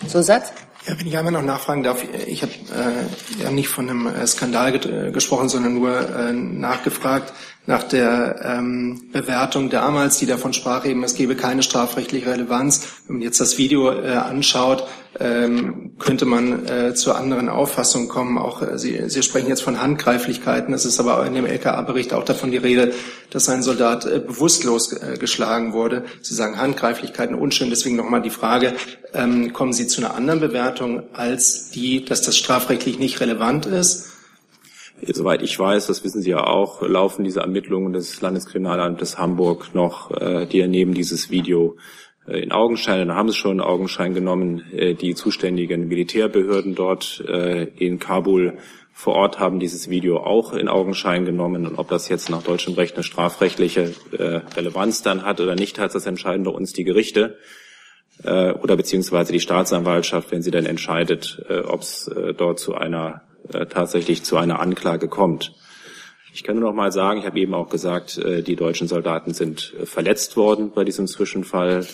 [0.07, 0.51] Zusatz?
[0.87, 4.27] Ja, wenn ich einmal noch nachfragen darf, ich habe äh, ja nicht von einem äh,
[4.27, 7.33] Skandal äh, gesprochen, sondern nur äh, nachgefragt
[7.65, 12.87] nach der ähm, Bewertung damals, die davon sprach, eben es gebe keine strafrechtliche Relevanz.
[13.07, 14.85] Wenn man jetzt das Video äh, anschaut,
[15.19, 18.37] ähm, könnte man äh, zu anderen Auffassungen kommen.
[18.37, 20.73] Auch äh, Sie, Sie sprechen jetzt von Handgreiflichkeiten.
[20.73, 22.93] Es ist aber in dem LKA-Bericht auch davon die Rede,
[23.29, 26.03] dass ein Soldat äh, bewusstlos äh, geschlagen wurde.
[26.21, 27.69] Sie sagen Handgreiflichkeiten unschön.
[27.69, 28.73] Deswegen nochmal die Frage,
[29.13, 34.12] ähm, kommen Sie zu einer anderen Bewertung als die, dass das strafrechtlich nicht relevant ist?
[35.11, 40.11] Soweit ich weiß, das wissen Sie ja auch, laufen diese Ermittlungen des Landeskriminalamtes Hamburg noch,
[40.11, 41.77] äh, die neben dieses Video
[42.27, 47.23] äh, in Augenschein, dann haben sie schon in Augenschein genommen, äh, die zuständigen Militärbehörden dort
[47.27, 48.57] äh, in Kabul
[48.95, 51.65] vor Ort haben dieses Video auch in Augenschein genommen.
[51.65, 55.95] Und ob das jetzt nach deutschem Recht eine strafrechtliche Relevanz dann hat oder nicht hat,
[55.95, 57.39] das entscheiden bei uns die Gerichte
[58.23, 64.23] oder beziehungsweise die Staatsanwaltschaft, wenn sie dann entscheidet, ob es dort zu einer äh, tatsächlich
[64.23, 65.53] zu einer Anklage kommt.
[66.33, 69.33] Ich kann nur noch mal sagen, ich habe eben auch gesagt, äh, die deutschen Soldaten
[69.33, 71.85] sind äh, verletzt worden bei diesem Zwischenfall.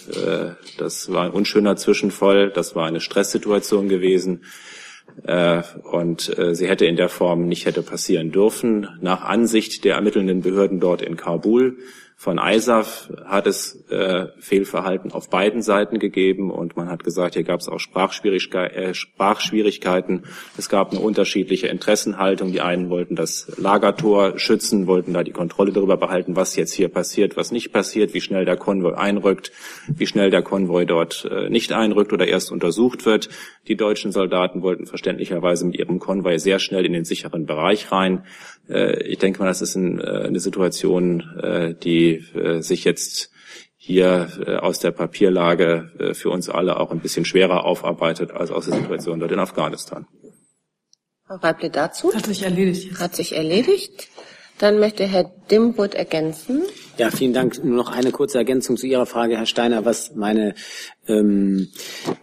[0.77, 4.43] Das war ein unschöner Zwischenfall, das war eine Stresssituation gewesen.
[5.83, 8.87] Und sie hätte in der Form nicht hätte passieren dürfen.
[9.01, 11.79] Nach Ansicht der ermittelnden Behörden dort in Kabul
[12.21, 17.45] von ISAF hat es äh, Fehlverhalten auf beiden Seiten gegeben und man hat gesagt, hier
[17.45, 20.25] gab es auch Sprachschwierigkeiten, äh, Sprachschwierigkeiten.
[20.57, 22.51] Es gab eine unterschiedliche Interessenhaltung.
[22.51, 26.89] Die einen wollten das Lagertor schützen, wollten da die Kontrolle darüber behalten, was jetzt hier
[26.89, 29.53] passiert, was nicht passiert, wie schnell der Konvoi einrückt,
[29.87, 33.29] wie schnell der Konvoi dort äh, nicht einrückt oder erst untersucht wird.
[33.69, 38.25] Die deutschen Soldaten wollten verständlicherweise mit ihrem Konvoi sehr schnell in den sicheren Bereich rein.
[38.69, 42.23] Äh, ich denke mal, das ist ein, äh, eine Situation, äh, die
[42.59, 43.31] sich jetzt
[43.81, 48.75] hier aus der Papierlage für uns alle auch ein bisschen schwerer aufarbeitet als aus der
[48.75, 50.05] Situation dort in Afghanistan.
[51.25, 52.13] Frau Reible dazu?
[52.13, 52.99] Hat sich erledigt.
[52.99, 54.09] Hat sich erledigt.
[54.59, 56.61] Dann möchte Herr Dimroth ergänzen.
[56.99, 57.63] Ja, vielen Dank.
[57.63, 60.53] Nur noch eine kurze Ergänzung zu Ihrer Frage, Herr Steiner, was meine
[61.07, 61.69] ähm,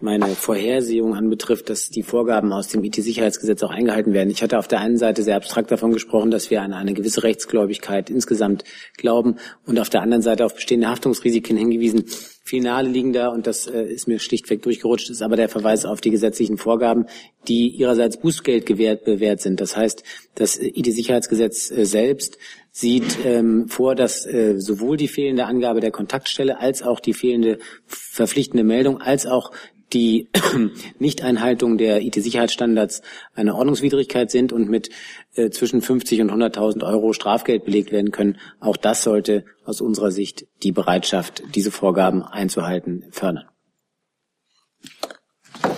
[0.01, 4.29] meine Vorhersehung anbetrifft, dass die Vorgaben aus dem IT-Sicherheitsgesetz auch eingehalten werden.
[4.29, 7.23] Ich hatte auf der einen Seite sehr abstrakt davon gesprochen, dass wir an eine gewisse
[7.23, 8.65] Rechtsgläubigkeit insgesamt
[8.97, 12.05] glauben und auf der anderen Seite auf bestehende Haftungsrisiken hingewiesen.
[12.43, 15.99] Finale liegen da, und das äh, ist mir schlichtweg durchgerutscht, ist aber der Verweis auf
[15.99, 17.07] die gesetzlichen Vorgaben,
[17.47, 19.59] die ihrerseits Bußgeld gewährt, bewährt sind.
[19.59, 20.03] Das heißt,
[20.35, 22.37] das IT-Sicherheitsgesetz äh, selbst
[22.77, 27.57] sieht ähm, vor, dass äh, sowohl die fehlende Angabe der Kontaktstelle als auch die fehlende
[27.87, 29.51] verpflichtende Meldung als auch
[29.93, 30.29] die
[30.99, 33.01] Nichteinhaltung der IT-Sicherheitsstandards
[33.33, 34.91] eine Ordnungswidrigkeit sind und mit
[35.33, 38.37] äh, zwischen 50 und 100.000 Euro Strafgeld belegt werden können.
[38.59, 43.45] Auch das sollte aus unserer Sicht die Bereitschaft, diese Vorgaben einzuhalten, fördern.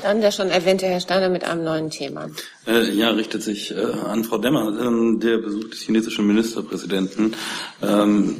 [0.09, 2.31] Dann der schon erwähnte Herr Steiner mit einem neuen Thema.
[2.65, 7.35] Äh, ja, richtet sich äh, an Frau Demmer, ähm, der Besuch des chinesischen Ministerpräsidenten.
[7.83, 8.37] Ähm,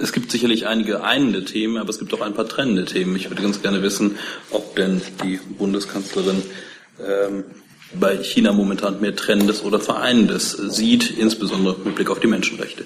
[0.00, 3.14] es gibt sicherlich einige einende Themen, aber es gibt auch ein paar trennende Themen.
[3.14, 4.18] Ich würde ganz gerne wissen,
[4.50, 6.42] ob denn die Bundeskanzlerin
[7.00, 7.44] ähm,
[8.00, 12.84] bei China momentan mehr Trennendes oder Vereinendes sieht, insbesondere mit Blick auf die Menschenrechte?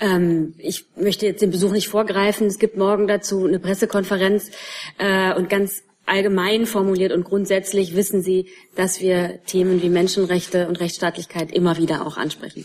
[0.00, 2.46] Ähm, ich möchte jetzt den Besuch nicht vorgreifen.
[2.46, 4.50] Es gibt morgen dazu eine Pressekonferenz
[4.96, 10.80] äh, und ganz allgemein formuliert und grundsätzlich wissen Sie, dass wir Themen wie Menschenrechte und
[10.80, 12.64] Rechtsstaatlichkeit immer wieder auch ansprechen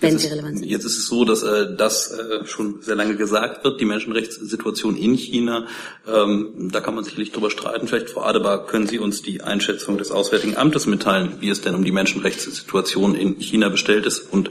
[0.00, 0.68] wenn sie relevant sind.
[0.68, 4.96] Jetzt ist es so, dass äh, das äh, schon sehr lange gesagt wird, die Menschenrechtssituation
[4.96, 5.66] in China.
[6.06, 7.88] Ähm, da kann man sicherlich drüber streiten.
[7.88, 11.74] Vielleicht, Frau Adebar, können Sie uns die Einschätzung des Auswärtigen Amtes mitteilen, wie es denn
[11.74, 14.50] um die Menschenrechtssituation in China bestellt ist und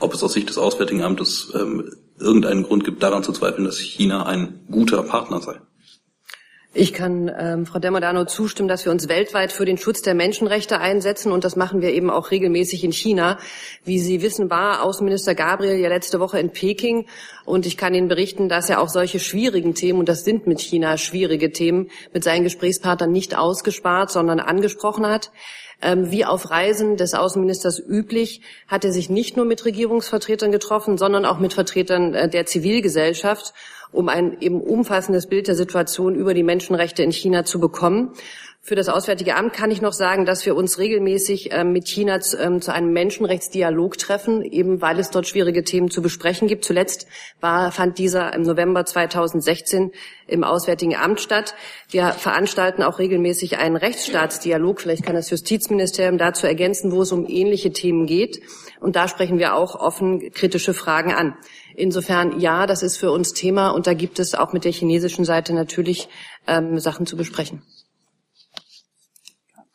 [0.00, 3.78] ob es aus Sicht des Auswärtigen Amtes ähm, irgendeinen Grund gibt, daran zu zweifeln, dass
[3.78, 5.60] China ein guter Partner sei.
[6.72, 10.78] Ich kann ähm, Frau Demodano zustimmen, dass wir uns weltweit für den Schutz der Menschenrechte
[10.78, 13.38] einsetzen und das machen wir eben auch regelmäßig in China.
[13.84, 17.06] Wie Sie wissen, war Außenminister Gabriel ja letzte Woche in Peking
[17.44, 20.60] und ich kann Ihnen berichten, dass er auch solche schwierigen Themen, und das sind mit
[20.60, 25.32] China schwierige Themen, mit seinen Gesprächspartnern nicht ausgespart, sondern angesprochen hat.
[25.82, 30.98] Ähm, wie auf Reisen des Außenministers üblich, hat er sich nicht nur mit Regierungsvertretern getroffen,
[30.98, 33.54] sondern auch mit Vertretern äh, der Zivilgesellschaft
[33.92, 38.12] um ein eben umfassendes Bild der Situation über die Menschenrechte in China zu bekommen.
[38.62, 42.20] Für das Auswärtige Amt kann ich noch sagen, dass wir uns regelmäßig äh, mit China
[42.20, 46.66] zu, ähm, zu, einem Menschenrechtsdialog treffen, eben weil es dort schwierige Themen zu besprechen gibt.
[46.66, 47.06] Zuletzt
[47.40, 49.92] war, fand dieser im November 2016
[50.26, 51.54] im Auswärtigen Amt statt.
[51.88, 54.82] Wir veranstalten auch regelmäßig einen Rechtsstaatsdialog.
[54.82, 58.42] Vielleicht kann das Justizministerium dazu ergänzen, wo es um ähnliche Themen geht.
[58.78, 61.34] Und da sprechen wir auch offen kritische Fragen an.
[61.80, 65.24] Insofern ja, das ist für uns Thema und da gibt es auch mit der chinesischen
[65.24, 66.08] Seite natürlich
[66.46, 67.62] ähm, Sachen zu besprechen.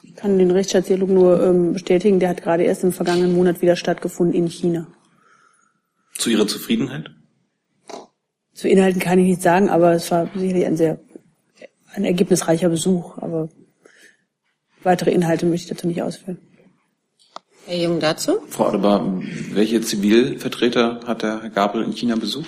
[0.04, 3.76] Ich kann den Rechtsstaatsdialog nur ähm, bestätigen, der hat gerade erst im vergangenen Monat wieder
[3.76, 4.88] stattgefunden in China.
[6.14, 7.12] Zu Ihrer Zufriedenheit?
[8.54, 11.00] Zu Inhalten kann ich nicht sagen, aber es war sicherlich ein sehr
[11.96, 13.18] ein ergebnisreicher Besuch.
[13.18, 13.50] Aber
[14.84, 16.38] weitere Inhalte möchte ich dazu nicht ausführen.
[17.68, 18.38] Herr Jung dazu?
[18.50, 19.04] Frau Adebar,
[19.52, 22.48] welche Zivilvertreter hat der Herr Gabel in China besucht?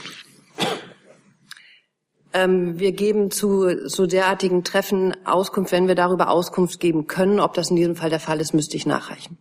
[2.34, 7.40] Ähm, wir geben zu so derartigen Treffen Auskunft, wenn wir darüber Auskunft geben können.
[7.40, 9.40] Ob das in diesem Fall der Fall ist, müsste ich nachreichen.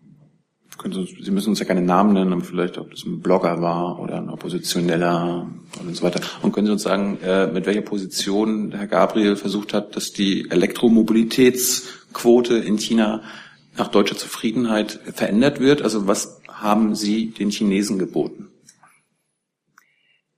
[1.21, 4.17] Sie müssen uns ja keine Namen nennen, aber vielleicht, ob das ein Blogger war oder
[4.17, 5.47] ein Oppositioneller
[5.81, 6.21] und so weiter.
[6.43, 10.51] Und können Sie uns sagen, äh, mit welcher Position Herr Gabriel versucht hat, dass die
[10.51, 13.21] Elektromobilitätsquote in China
[13.77, 15.83] nach deutscher Zufriedenheit verändert wird?
[15.83, 18.49] Also was haben Sie den Chinesen geboten?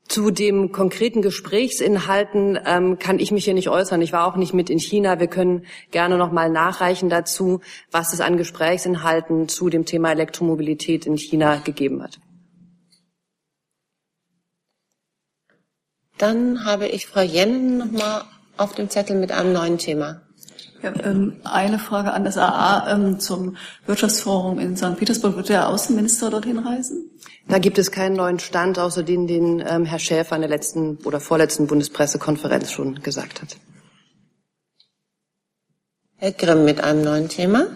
[0.09, 4.01] Zu dem konkreten Gesprächsinhalten ähm, kann ich mich hier nicht äußern.
[4.01, 5.21] Ich war auch nicht mit in China.
[5.21, 7.61] Wir können gerne noch mal nachreichen dazu,
[7.91, 12.19] was es an Gesprächsinhalten zu dem Thema Elektromobilität in China gegeben hat.
[16.17, 18.25] Dann habe ich Frau Jennen noch mal
[18.57, 20.23] auf dem Zettel mit einem neuen Thema.
[20.83, 23.57] Ja, ähm, eine Frage an das AA ähm, zum
[23.87, 24.97] Wirtschaftsforum in St.
[24.97, 25.37] Petersburg.
[25.37, 27.11] Wird der Außenminister dorthin reisen?
[27.49, 30.99] Da gibt es keinen neuen Stand, außer den, den ähm, Herr Schäfer in der letzten
[31.05, 33.57] oder vorletzten Bundespressekonferenz schon gesagt hat.
[36.17, 37.67] Herr Grimm mit einem neuen Thema.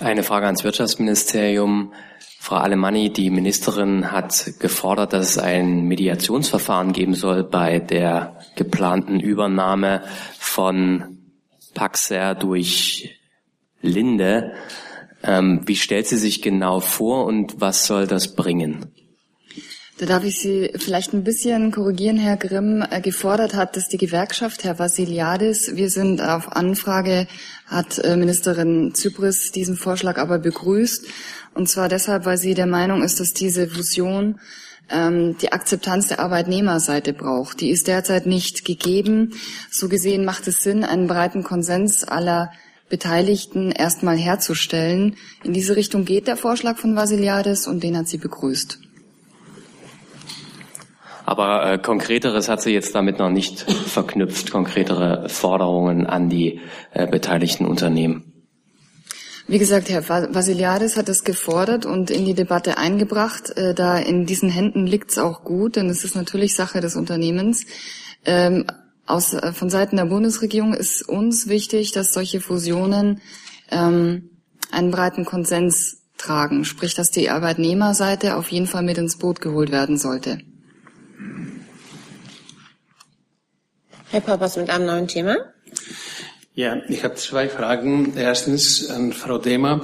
[0.00, 1.92] Eine Frage ans Wirtschaftsministerium.
[2.38, 9.20] Frau Alemanni, die Ministerin hat gefordert, dass es ein Mediationsverfahren geben soll bei der geplanten
[9.20, 10.02] Übernahme
[10.38, 11.19] von
[11.74, 13.18] Paxer durch
[13.82, 14.52] Linde.
[15.22, 18.86] Ähm, wie stellt sie sich genau vor und was soll das bringen?
[20.00, 22.82] Da darf ich Sie vielleicht ein bisschen korrigieren, Herr Grimm.
[22.90, 25.76] Äh, gefordert hat dass die Gewerkschaft, Herr Vassiliadis.
[25.76, 27.26] Wir sind auf Anfrage,
[27.66, 31.06] hat äh, Ministerin Zypris diesen Vorschlag aber begrüßt.
[31.52, 34.40] Und zwar deshalb, weil sie der Meinung ist, dass diese Fusion
[34.90, 37.60] ähm, die Akzeptanz der Arbeitnehmerseite braucht.
[37.60, 39.34] Die ist derzeit nicht gegeben.
[39.70, 42.50] So gesehen macht es Sinn, einen breiten Konsens aller
[42.88, 45.16] Beteiligten erstmal herzustellen.
[45.44, 48.80] In diese Richtung geht der Vorschlag von Vasiliades und den hat sie begrüßt.
[51.24, 56.60] Aber äh, konkreteres hat sie jetzt damit noch nicht verknüpft, konkretere Forderungen an die
[56.92, 58.29] äh, beteiligten Unternehmen.
[59.50, 63.50] Wie gesagt, Herr Vasiliadis hat es gefordert und in die Debatte eingebracht.
[63.56, 66.94] Äh, da in diesen Händen liegt es auch gut, denn es ist natürlich Sache des
[66.94, 67.66] Unternehmens.
[68.24, 68.68] Ähm,
[69.06, 73.22] aus, äh, von Seiten der Bundesregierung ist uns wichtig, dass solche Fusionen
[73.72, 74.30] ähm,
[74.70, 79.72] einen breiten Konsens tragen, sprich, dass die Arbeitnehmerseite auf jeden Fall mit ins Boot geholt
[79.72, 80.38] werden sollte.
[84.10, 85.34] Herr Papas mit einem neuen Thema.
[86.60, 88.12] Ja, ich habe zwei Fragen.
[88.18, 89.80] Erstens an Frau Dema.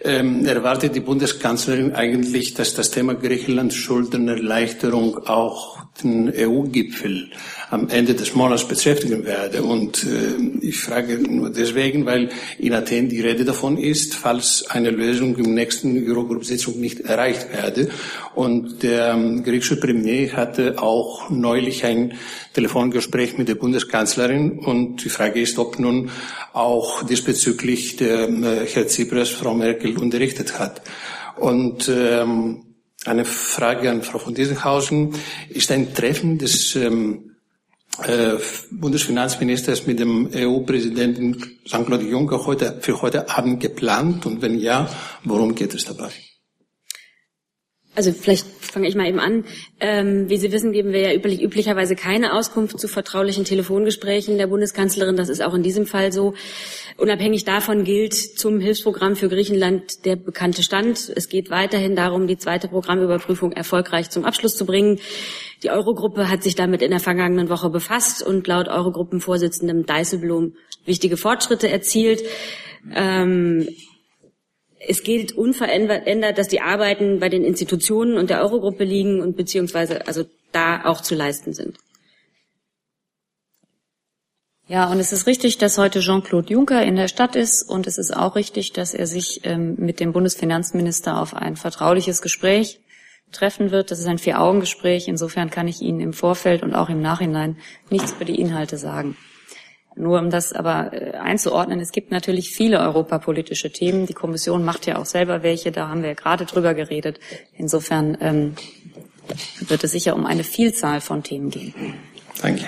[0.00, 7.30] Ähm, erwartet die Bundeskanzlerin eigentlich, dass das Thema Griechenland Schuldenerleichterung auch den EU-Gipfel
[7.70, 9.62] am Ende des Monats beschäftigen werde.
[9.62, 14.90] Und äh, ich frage nur deswegen, weil in Athen die Rede davon ist, falls eine
[14.90, 17.90] Lösung im nächsten Eurogroup-Sitzung nicht erreicht werde.
[18.34, 22.14] Und der ähm, griechische Premier hatte auch neulich ein
[22.54, 24.58] Telefongespräch mit der Bundeskanzlerin.
[24.58, 26.10] Und die Frage ist, ob nun
[26.52, 30.82] auch diesbezüglich der äh, Herr Tsipras Frau Merkel unterrichtet hat.
[31.36, 32.73] Und ähm,
[33.04, 35.14] eine Frage an Frau von Diesenhausen.
[35.48, 37.36] Ist ein Treffen des ähm,
[38.02, 38.34] äh,
[38.70, 44.26] Bundesfinanzministers mit dem EU-Präsidenten Jean-Claude Juncker heute, für heute Abend geplant?
[44.26, 44.88] Und wenn ja,
[45.24, 46.10] worum geht es dabei?
[47.94, 49.44] Also vielleicht fange ich mal eben an.
[49.78, 54.48] Ähm, wie Sie wissen, geben wir ja üblich, üblicherweise keine Auskunft zu vertraulichen Telefongesprächen der
[54.48, 55.16] Bundeskanzlerin.
[55.16, 56.34] Das ist auch in diesem Fall so.
[56.96, 61.12] Unabhängig davon gilt zum Hilfsprogramm für Griechenland der bekannte Stand.
[61.14, 64.98] Es geht weiterhin darum, die zweite Programmüberprüfung erfolgreich zum Abschluss zu bringen.
[65.62, 71.16] Die Eurogruppe hat sich damit in der vergangenen Woche befasst und laut Eurogruppenvorsitzendem Dijsselbloem wichtige
[71.16, 72.22] Fortschritte erzielt.
[72.94, 73.68] Ähm,
[74.86, 80.06] es gilt unverändert, dass die Arbeiten bei den Institutionen und der Eurogruppe liegen und beziehungsweise
[80.06, 81.78] also da auch zu leisten sind.
[84.66, 87.98] Ja, und es ist richtig, dass heute Jean-Claude Juncker in der Stadt ist und es
[87.98, 92.80] ist auch richtig, dass er sich ähm, mit dem Bundesfinanzminister auf ein vertrauliches Gespräch
[93.30, 93.90] treffen wird.
[93.90, 95.06] Das ist ein Vier-Augen-Gespräch.
[95.06, 97.58] Insofern kann ich Ihnen im Vorfeld und auch im Nachhinein
[97.90, 99.18] nichts über die Inhalte sagen.
[99.96, 104.06] Nur um das aber äh, einzuordnen, es gibt natürlich viele europapolitische Themen.
[104.06, 107.20] Die Kommission macht ja auch selber welche, da haben wir ja gerade drüber geredet.
[107.52, 108.54] Insofern ähm,
[109.60, 111.74] wird es sicher um eine Vielzahl von Themen gehen.
[112.42, 112.66] Danke.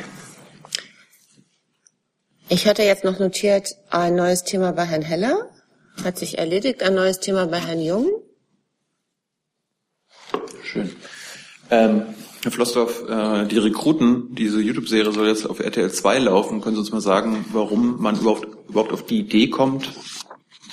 [2.49, 5.51] Ich hatte jetzt noch notiert ein neues Thema bei Herrn Heller.
[6.05, 6.83] Hat sich erledigt.
[6.83, 8.07] Ein neues Thema bei Herrn Jung.
[10.63, 10.95] Schön.
[11.71, 12.03] Ähm,
[12.47, 16.61] Herr Flossdorf, äh, die Rekruten, diese YouTube-Serie soll jetzt auf RTL 2 laufen.
[16.61, 19.93] Können Sie uns mal sagen, warum man überhaupt, überhaupt auf die Idee kommt,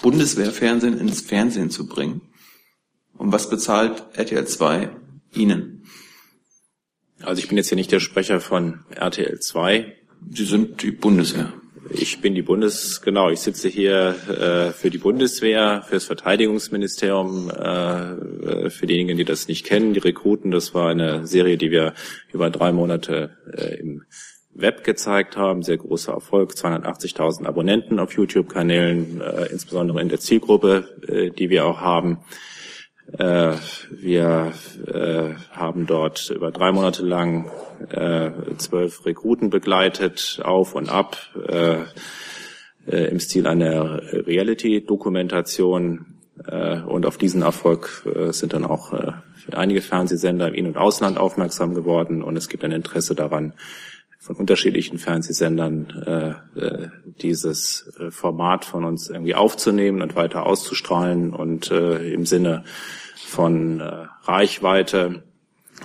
[0.04, 2.22] Bundeswehrfernsehen ins Fernsehen zu bringen?
[3.18, 4.96] Und was bezahlt RTL 2
[5.34, 5.88] Ihnen?
[7.24, 9.96] Also ich bin jetzt hier nicht der Sprecher von RTL 2.
[10.30, 11.54] Sie sind die Bundeswehr.
[11.96, 17.52] Ich bin die Bundes, genau, ich sitze hier äh, für die Bundeswehr, für das Verteidigungsministerium,
[17.52, 21.94] äh, für diejenigen, die das nicht kennen, die Rekruten, das war eine Serie, die wir
[22.32, 24.04] über drei Monate äh, im
[24.56, 30.90] Web gezeigt haben, sehr großer Erfolg, 280.000 Abonnenten auf YouTube-Kanälen, äh, insbesondere in der Zielgruppe,
[31.08, 32.20] äh, die wir auch haben.
[33.12, 33.54] Äh,
[33.92, 34.54] wir
[34.88, 37.52] äh, haben dort über drei Monate lang
[37.90, 41.18] äh, zwölf Rekruten begleitet, auf und ab,
[42.86, 46.06] im Stil einer Reality-Dokumentation.
[46.88, 48.92] Und auf diesen Erfolg sind dann auch
[49.54, 52.22] einige Fernsehsender im In- und Ausland aufmerksam geworden.
[52.22, 53.54] Und es gibt ein Interesse daran,
[54.24, 56.88] von unterschiedlichen Fernsehsendern äh,
[57.22, 62.64] dieses Format von uns irgendwie aufzunehmen und weiter auszustrahlen und äh, im Sinne
[63.16, 65.24] von äh, Reichweite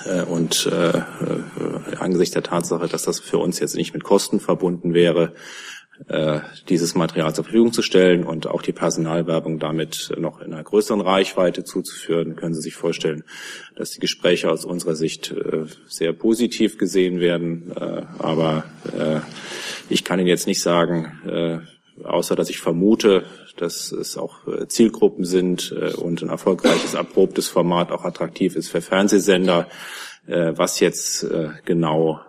[0.05, 1.03] äh, und äh, äh,
[1.99, 5.34] angesichts der Tatsache, dass das für uns jetzt nicht mit Kosten verbunden wäre,
[6.07, 10.62] äh, dieses Material zur Verfügung zu stellen und auch die Personalwerbung damit noch in einer
[10.62, 13.24] größeren Reichweite zuzuführen, können Sie sich vorstellen,
[13.74, 17.72] dass die Gespräche aus unserer Sicht äh, sehr positiv gesehen werden.
[17.76, 18.64] Äh, aber
[18.96, 19.20] äh,
[19.88, 21.62] ich kann Ihnen jetzt nicht sagen,
[22.05, 23.24] außer dass ich vermute,
[23.57, 29.66] dass es auch Zielgruppen sind und ein erfolgreiches, erprobtes Format auch attraktiv ist für Fernsehsender.
[30.26, 31.26] Was jetzt
[31.64, 32.20] genau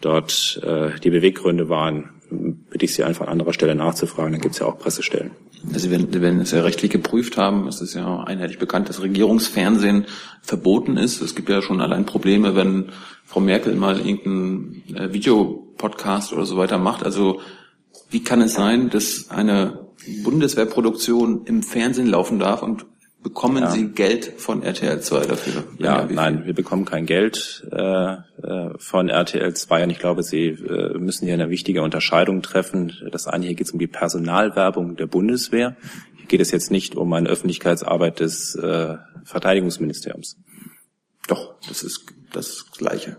[0.00, 0.60] dort
[1.04, 4.32] die Beweggründe waren, bitte ich Sie einfach an anderer Stelle nachzufragen.
[4.32, 5.30] Da gibt es ja auch Pressestellen.
[5.62, 7.66] Werden, Sie werden es ja rechtlich geprüft haben.
[7.66, 10.06] Es ist ja einheitlich bekannt, dass Regierungsfernsehen
[10.42, 11.20] verboten ist.
[11.20, 12.90] Es gibt ja schon allein Probleme, wenn
[13.24, 17.02] Frau Merkel mal irgendeinen Videopodcast oder so weiter macht.
[17.02, 17.40] Also
[18.10, 19.86] wie kann es sein, dass eine
[20.22, 22.86] Bundeswehrproduktion im Fernsehen laufen darf und
[23.22, 23.70] bekommen ja.
[23.70, 25.64] Sie Geld von RTL 2 dafür?
[25.78, 30.46] Ja, nein, wir bekommen kein Geld äh, äh von RTL 2 und ich glaube, Sie
[30.46, 32.92] äh, müssen hier eine wichtige Unterscheidung treffen.
[33.10, 35.76] Das eine hier geht es um die Personalwerbung der Bundeswehr.
[36.16, 40.36] Hier geht es jetzt nicht um eine Öffentlichkeitsarbeit des äh, Verteidigungsministeriums.
[41.26, 43.16] Doch, das ist das Gleiche.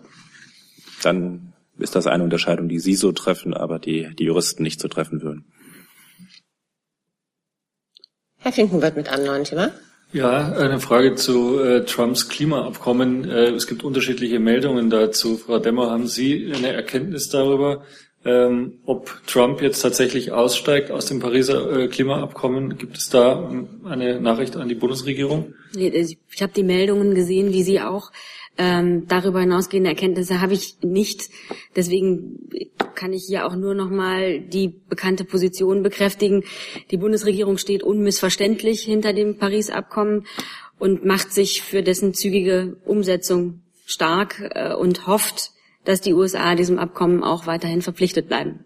[1.04, 4.88] Dann ist das eine Unterscheidung, die Sie so treffen, aber die, die Juristen nicht so
[4.88, 5.46] treffen würden.
[8.38, 9.72] Herr Finken wird mit einem neuen Thema.
[10.12, 13.30] Ja, eine Frage zu äh, Trumps Klimaabkommen.
[13.30, 15.38] Äh, es gibt unterschiedliche Meldungen dazu.
[15.38, 17.84] Frau Demmer, haben Sie eine Erkenntnis darüber,
[18.26, 22.80] ähm, ob Trump jetzt tatsächlich aussteigt aus dem Pariser äh, Klimaabkommen.
[22.80, 25.54] Gibt es da ähm, eine Nachricht an die Bundesregierung?
[25.76, 28.12] Ich habe die Meldungen gesehen, wie Sie auch.
[28.62, 31.30] Ähm, darüber hinausgehende Erkenntnisse habe ich nicht.
[31.78, 32.50] Deswegen
[32.94, 36.44] kann ich hier auch nur noch mal die bekannte Position bekräftigen.
[36.92, 40.26] Die Bundesregierung steht unmissverständlich hinter dem Paris-Abkommen
[40.78, 45.52] und macht sich für dessen zügige Umsetzung stark äh, und hofft,
[45.86, 48.66] dass die USA diesem Abkommen auch weiterhin verpflichtet bleiben.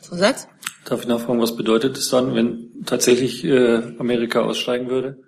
[0.00, 0.46] Zusatz?
[0.84, 5.18] Darf ich nachfragen, was bedeutet es dann, wenn tatsächlich äh, Amerika aussteigen würde?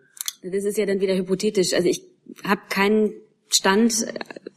[0.44, 1.74] Das ist ja dann wieder hypothetisch.
[1.74, 2.04] Also ich
[2.44, 3.12] habe keinen
[3.50, 4.06] Stand,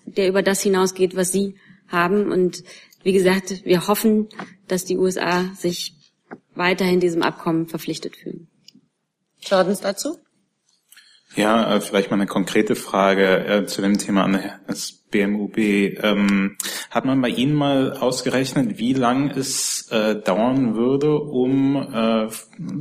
[0.05, 1.55] der über das hinausgeht, was Sie
[1.87, 2.31] haben.
[2.31, 2.63] Und
[3.03, 4.29] wie gesagt, wir hoffen,
[4.67, 5.93] dass die USA sich
[6.55, 8.47] weiterhin diesem Abkommen verpflichtet fühlen.
[9.41, 10.17] Jordans dazu?
[11.35, 15.57] Ja, äh, vielleicht mal eine konkrete Frage äh, zu dem Thema an das BMUB.
[15.57, 16.57] Ähm,
[16.91, 22.27] hat man bei Ihnen mal ausgerechnet, wie lang es äh, dauern würde, um äh,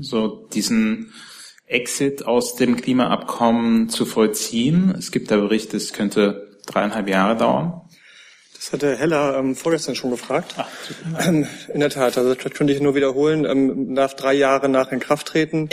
[0.01, 1.13] so diesen
[1.73, 4.95] Exit aus dem Klimaabkommen zu vollziehen?
[4.97, 7.81] Es gibt da Berichte, es könnte dreieinhalb Jahre dauern.
[8.55, 10.55] Das hat der Heller ähm, vorgestern schon gefragt.
[10.57, 10.69] Ach,
[11.27, 13.45] ähm, in der Tat, also das könnte ich nur wiederholen.
[13.45, 15.69] Ähm, darf drei Jahre nach Inkrafttreten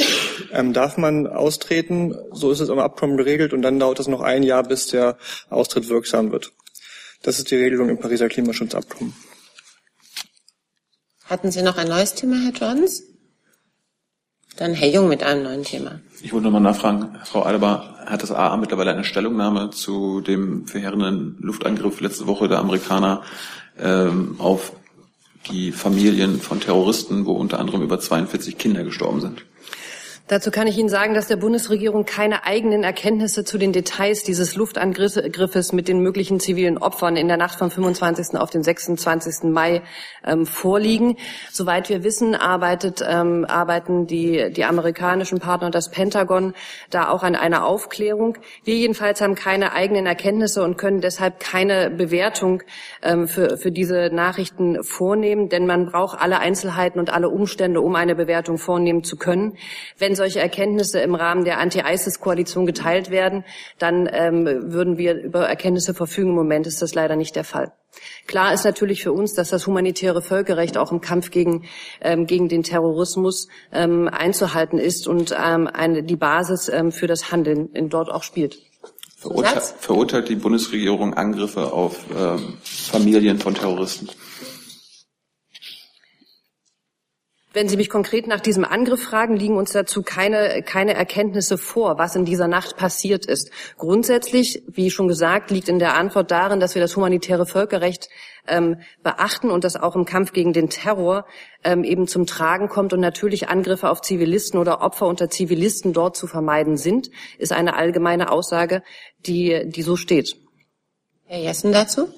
[0.52, 2.16] ähm, darf man austreten.
[2.32, 5.18] So ist es im Abkommen geregelt und dann dauert es noch ein Jahr, bis der
[5.50, 6.52] Austritt wirksam wird.
[7.22, 9.14] Das ist die Regelung im Pariser Klimaschutzabkommen.
[11.26, 13.04] Hatten Sie noch ein neues Thema, Herr Jordans?
[14.60, 16.02] Dann Herr Jung mit einem neuen Thema.
[16.22, 21.38] Ich wollte nochmal nachfragen, Frau Alba, hat das AA mittlerweile eine Stellungnahme zu dem verheerenden
[21.40, 23.22] Luftangriff letzte Woche der Amerikaner
[23.80, 24.74] ähm, auf
[25.50, 29.46] die Familien von Terroristen, wo unter anderem über 42 Kinder gestorben sind?
[30.30, 34.56] Dazu kann ich Ihnen sagen, dass der Bundesregierung keine eigenen Erkenntnisse zu den Details dieses
[34.56, 38.38] Luftangriffes mit den möglichen zivilen Opfern in der Nacht vom 25.
[38.38, 39.50] auf den 26.
[39.50, 39.82] Mai
[40.24, 41.18] ähm, vorliegen.
[41.52, 46.54] Soweit wir wissen, arbeitet, ähm, arbeiten die, die amerikanischen Partner und das Pentagon
[46.92, 48.38] da auch an einer Aufklärung.
[48.64, 52.62] Wir jedenfalls haben keine eigenen Erkenntnisse und können deshalb keine Bewertung
[53.02, 57.96] ähm, für, für diese Nachrichten vornehmen, denn man braucht alle Einzelheiten und alle Umstände, um
[57.96, 59.58] eine Bewertung vornehmen zu können.
[59.98, 63.44] Wenn solche Erkenntnisse im Rahmen der Anti-ISIS-Koalition geteilt werden,
[63.80, 66.30] dann ähm, würden wir über Erkenntnisse verfügen.
[66.30, 67.72] Im Moment ist das leider nicht der Fall.
[68.28, 71.64] Klar ist natürlich für uns, dass das humanitäre Völkerrecht auch im Kampf gegen,
[72.02, 77.32] ähm, gegen den Terrorismus ähm, einzuhalten ist und ähm, eine, die Basis ähm, für das
[77.32, 78.60] Handeln in dort auch spielt.
[79.18, 84.10] Verurteilt, verurteilt die Bundesregierung Angriffe auf ähm, Familien von Terroristen?
[87.52, 91.98] Wenn Sie mich konkret nach diesem Angriff fragen, liegen uns dazu keine, keine Erkenntnisse vor,
[91.98, 93.50] was in dieser Nacht passiert ist.
[93.78, 98.10] Grundsätzlich, wie schon gesagt, liegt in der Antwort darin, dass wir das humanitäre Völkerrecht
[98.48, 101.26] ähm, beachten und das auch im Kampf gegen den Terror
[101.64, 106.16] ähm, eben zum Tragen kommt und natürlich Angriffe auf Zivilisten oder Opfer unter Zivilisten dort
[106.16, 108.84] zu vermeiden sind, ist eine allgemeine Aussage,
[109.26, 110.36] die, die so steht.
[111.26, 112.10] Herr Jessen dazu?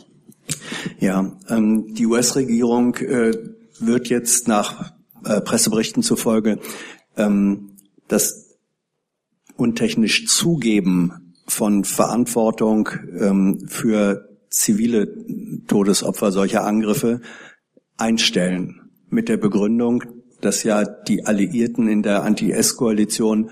[0.99, 3.31] Ja, ähm, die US-Regierung äh,
[3.79, 4.91] wird jetzt nach
[5.25, 6.59] äh, Presseberichten zufolge
[7.17, 8.57] ähm, das
[9.55, 15.07] untechnisch Zugeben von Verantwortung ähm, für zivile
[15.67, 17.21] Todesopfer solcher Angriffe
[17.97, 18.89] einstellen.
[19.09, 20.03] Mit der Begründung,
[20.41, 23.51] dass ja die Alliierten in der Anti-S-Koalition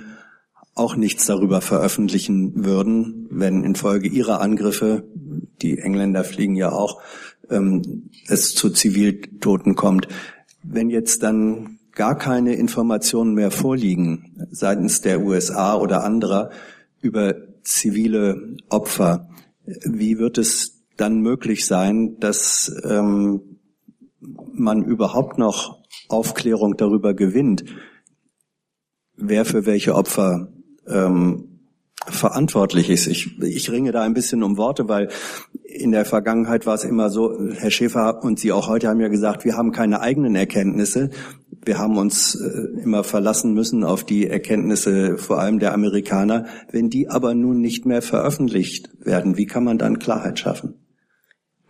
[0.76, 5.04] auch nichts darüber veröffentlichen würden, wenn infolge ihrer Angriffe,
[5.62, 7.02] die Engländer fliegen ja auch,
[7.50, 10.08] ähm, es zu Ziviltoten kommt.
[10.72, 16.52] Wenn jetzt dann gar keine Informationen mehr vorliegen seitens der USA oder anderer
[17.02, 19.30] über zivile Opfer,
[19.66, 23.60] wie wird es dann möglich sein, dass ähm,
[24.54, 27.66] man überhaupt noch Aufklärung darüber gewinnt,
[29.16, 30.54] wer für welche Opfer
[30.88, 31.62] ähm,
[32.06, 33.08] verantwortlich ist.
[33.08, 35.10] Ich, ich ringe da ein bisschen um Worte, weil
[35.80, 39.08] in der Vergangenheit war es immer so, Herr Schäfer und Sie auch heute haben ja
[39.08, 41.10] gesagt, wir haben keine eigenen Erkenntnisse.
[41.64, 46.46] Wir haben uns äh, immer verlassen müssen auf die Erkenntnisse vor allem der Amerikaner.
[46.72, 50.76] Wenn die aber nun nicht mehr veröffentlicht werden, wie kann man dann Klarheit schaffen?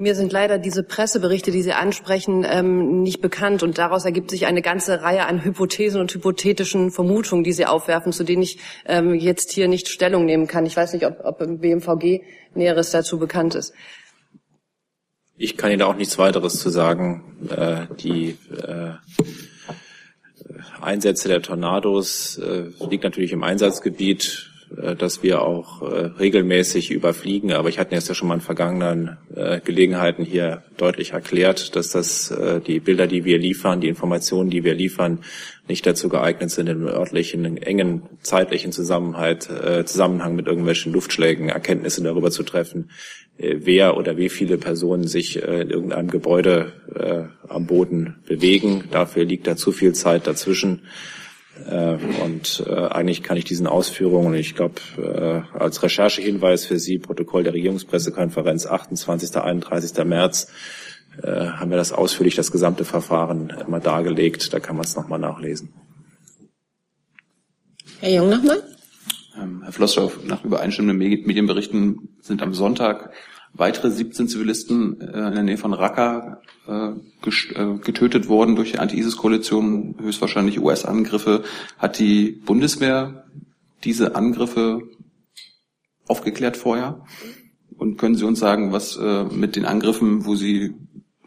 [0.02, 3.64] Mir sind leider diese Presseberichte, die Sie ansprechen, ähm, nicht bekannt.
[3.64, 8.14] Und daraus ergibt sich eine ganze Reihe an Hypothesen und hypothetischen Vermutungen, die Sie aufwerfen,
[8.14, 10.66] zu denen ich ähm, jetzt hier nicht Stellung nehmen kann.
[10.66, 12.22] Ich weiß nicht, ob, ob im BMVG
[12.56, 13.74] Näheres dazu bekannt ist.
[15.42, 17.24] Ich kann Ihnen auch nichts weiteres zu sagen.
[17.50, 18.92] Äh, die äh,
[20.82, 27.54] Einsätze der Tornados äh, liegt natürlich im Einsatzgebiet äh, dass wir auch äh, regelmäßig überfliegen.
[27.54, 31.90] Aber ich hatte jetzt ja schon mal in vergangenen äh, Gelegenheiten hier deutlich erklärt, dass
[31.90, 32.34] das
[32.68, 35.20] die Bilder, die wir liefern, die Informationen, die wir liefern,
[35.68, 39.40] nicht dazu geeignet sind, im örtlichen, engen zeitlichen Zusammenhang,
[39.86, 42.90] Zusammenhang mit irgendwelchen Luftschlägen Erkenntnisse darüber zu treffen,
[43.40, 46.74] wer oder wie viele Personen sich in irgendeinem Gebäude
[47.48, 48.86] am Boden bewegen.
[48.92, 50.82] Dafür liegt da zu viel Zeit dazwischen.
[51.68, 57.00] Äh, und äh, eigentlich kann ich diesen Ausführungen, ich glaube, äh, als Recherchehinweis für Sie,
[57.00, 59.36] Protokoll der Regierungspressekonferenz 28.
[59.36, 60.06] 31.
[60.06, 60.48] März,
[61.22, 64.54] haben wir das ausführlich, das gesamte Verfahren mal dargelegt.
[64.54, 65.74] Da kann man es nochmal nachlesen.
[68.00, 68.64] Herr Jung nochmal.
[69.38, 73.12] Ähm, Herr Flossdorf, nach übereinstimmenden Medienberichten sind am Sonntag
[73.54, 78.80] weitere 17 Zivilisten äh, in der Nähe von Raqqa äh, äh, getötet worden durch die
[78.80, 81.44] Anti-ISIS-Koalition, höchstwahrscheinlich US-Angriffe.
[81.78, 83.26] Hat die Bundeswehr
[83.84, 84.82] diese Angriffe
[86.08, 87.04] aufgeklärt vorher?
[87.78, 90.76] Und können Sie uns sagen, was äh, mit den Angriffen, wo Sie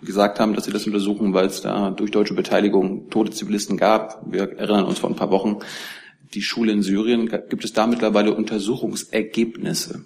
[0.03, 4.23] gesagt haben, dass Sie das untersuchen, weil es da durch deutsche Beteiligung tote Zivilisten gab?
[4.31, 5.59] Wir erinnern uns vor ein paar Wochen,
[6.35, 7.29] die Schule in Syrien.
[7.49, 10.05] Gibt es da mittlerweile Untersuchungsergebnisse?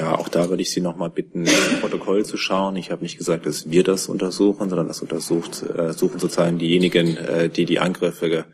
[0.00, 2.74] Ja, auch da würde ich Sie nochmal bitten, im Protokoll zu schauen.
[2.76, 7.18] Ich habe nicht gesagt, dass wir das untersuchen, sondern das untersucht, äh, suchen sozusagen diejenigen,
[7.18, 8.44] äh, die die Angriffe ge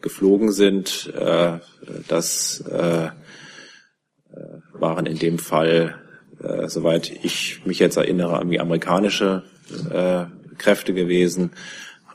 [0.00, 1.12] geflogen sind.
[1.14, 1.58] Äh,
[2.08, 3.10] das äh, äh
[4.72, 5.96] waren in dem Fall,
[6.42, 9.42] äh, soweit ich mich jetzt erinnere, irgendwie amerikanische
[9.90, 10.24] äh,
[10.56, 11.50] Kräfte gewesen.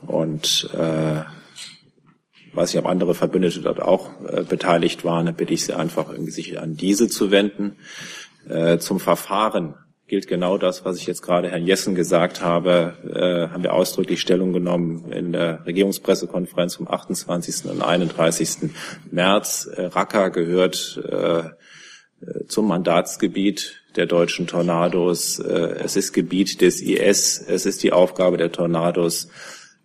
[0.04, 1.22] Und äh,
[2.54, 6.10] weiß nicht, ob andere Verbündete dort auch äh, beteiligt waren, dann bitte ich Sie einfach
[6.10, 7.76] irgendwie sich an diese zu wenden.
[8.48, 9.74] Äh, zum Verfahren
[10.06, 14.20] gilt genau das, was ich jetzt gerade Herrn Jessen gesagt habe, äh, haben wir ausdrücklich
[14.20, 17.70] Stellung genommen in der Regierungspressekonferenz vom 28.
[17.70, 18.70] und 31.
[19.10, 19.70] März.
[19.72, 21.44] Äh, Raqqa gehört äh,
[22.48, 25.38] zum Mandatsgebiet der deutschen Tornados.
[25.38, 27.38] Äh, es ist Gebiet des IS.
[27.46, 29.28] Es ist die Aufgabe der Tornados, äh,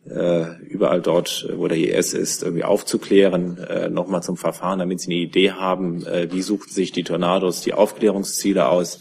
[0.05, 5.21] überall dort, wo der IS ist, irgendwie aufzuklären, äh, nochmal zum Verfahren, damit sie eine
[5.21, 8.99] Idee haben, äh, wie suchen sich die Tornados die Aufklärungsziele aus.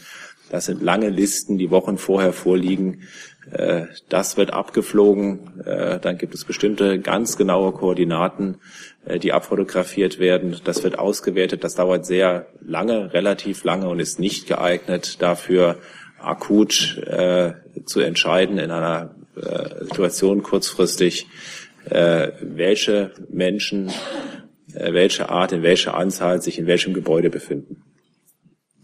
[0.50, 3.02] Das sind lange Listen, die Wochen vorher vorliegen.
[3.50, 5.60] Äh, das wird abgeflogen.
[5.64, 8.58] Äh, dann gibt es bestimmte ganz genaue Koordinaten,
[9.04, 10.56] äh, die abfotografiert werden.
[10.64, 11.64] Das wird ausgewertet.
[11.64, 15.78] Das dauert sehr lange, relativ lange und ist nicht geeignet dafür,
[16.18, 17.52] akut äh,
[17.84, 19.13] zu entscheiden in einer äh,
[19.80, 21.26] Situation kurzfristig,
[21.90, 23.88] äh, welche Menschen,
[24.74, 27.82] äh, welche Art, in welcher Anzahl sich in welchem Gebäude befinden.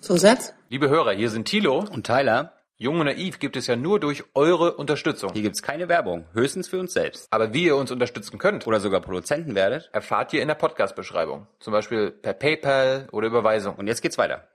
[0.01, 0.55] Zusatz?
[0.69, 2.55] Liebe Hörer, hier sind Thilo und Tyler.
[2.79, 5.35] Jung und Naiv gibt es ja nur durch eure Unterstützung.
[5.35, 7.27] Hier gibt's keine Werbung, höchstens für uns selbst.
[7.31, 11.47] Aber wie ihr uns unterstützen könnt oder sogar Produzenten werdet, erfahrt ihr in der Podcast-Beschreibung.
[11.59, 13.75] Zum Beispiel per PayPal oder Überweisung.
[13.75, 14.49] Und jetzt geht's weiter.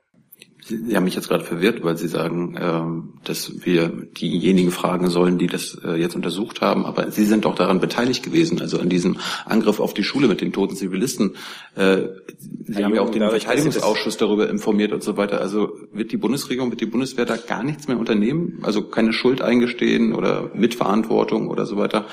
[0.67, 5.37] Sie haben mich jetzt gerade verwirrt, weil Sie sagen, ähm, dass wir diejenigen fragen sollen,
[5.37, 6.87] die das äh, jetzt untersucht haben.
[6.87, 10.41] Aber Sie sind doch daran beteiligt gewesen, also an diesem Angriff auf die Schule mit
[10.41, 11.35] den toten Zivilisten.
[11.75, 12.07] Äh,
[12.65, 15.39] Sie haben ja auch den Verteidigungsausschuss darüber informiert und so weiter.
[15.39, 18.57] Also wird die Bundesregierung, wird die Bundeswehr da gar nichts mehr unternehmen?
[18.63, 22.07] Also keine Schuld eingestehen oder Mitverantwortung oder so weiter?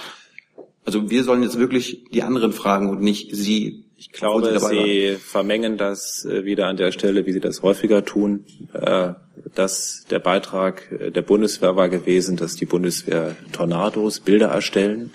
[0.84, 5.16] Also wir sollen jetzt wirklich die anderen fragen und nicht Sie ich glaube, Sie, Sie
[5.16, 9.12] vermengen das äh, wieder an der Stelle, wie Sie das häufiger tun, äh,
[9.54, 15.12] dass der Beitrag äh, der Bundeswehr war gewesen, dass die Bundeswehr Tornados, Bilder erstellen,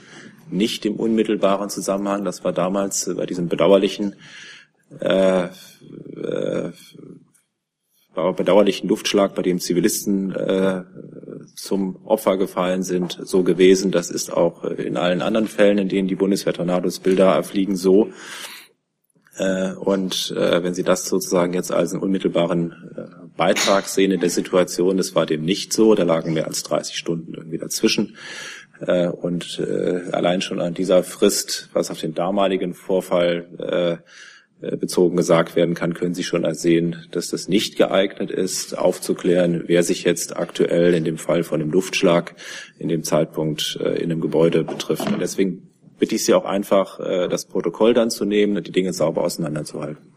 [0.49, 2.23] nicht im unmittelbaren Zusammenhang.
[2.23, 4.15] Das war damals bei diesem bedauerlichen
[5.01, 6.71] äh, äh,
[8.15, 10.83] bedauerlichen Luftschlag, bei dem Zivilisten äh,
[11.55, 13.91] zum Opfer gefallen sind, so gewesen.
[13.91, 18.11] Das ist auch in allen anderen Fällen, in denen die Bundeswehr Tornados Bilder erfliegen, so.
[19.37, 24.19] Äh, und äh, wenn Sie das sozusagen jetzt als einen unmittelbaren äh, Beitrag sehen in
[24.19, 28.15] der Situation, das war dem nicht so, da lagen mehr als 30 Stunden irgendwie dazwischen.
[28.79, 29.59] Und
[30.11, 34.03] allein schon an dieser Frist, was auf den damaligen Vorfall
[34.59, 39.81] bezogen gesagt werden kann, können Sie schon ersehen, dass das nicht geeignet ist, aufzuklären, wer
[39.81, 42.35] sich jetzt aktuell in dem Fall von dem Luftschlag
[42.77, 45.11] in dem Zeitpunkt in einem Gebäude betrifft.
[45.11, 45.66] Und deswegen
[45.99, 49.23] bitte ich Sie auch einfach, äh, das Protokoll dann zu nehmen und die Dinge sauber
[49.23, 50.13] auseinanderzuhalten.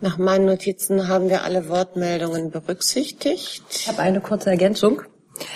[0.00, 3.64] Nach meinen Notizen haben wir alle Wortmeldungen berücksichtigt.
[3.70, 5.02] Ich habe eine kurze Ergänzung.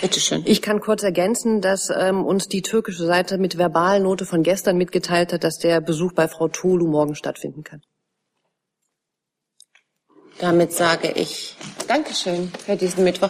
[0.01, 0.43] Bitte schön.
[0.45, 5.33] Ich kann kurz ergänzen, dass ähm, uns die türkische Seite mit Verbalnote von gestern mitgeteilt
[5.33, 7.81] hat, dass der Besuch bei Frau Tolu morgen stattfinden kann.
[10.39, 11.55] Damit sage ich
[11.87, 13.29] Dankeschön für diesen Mittwoch.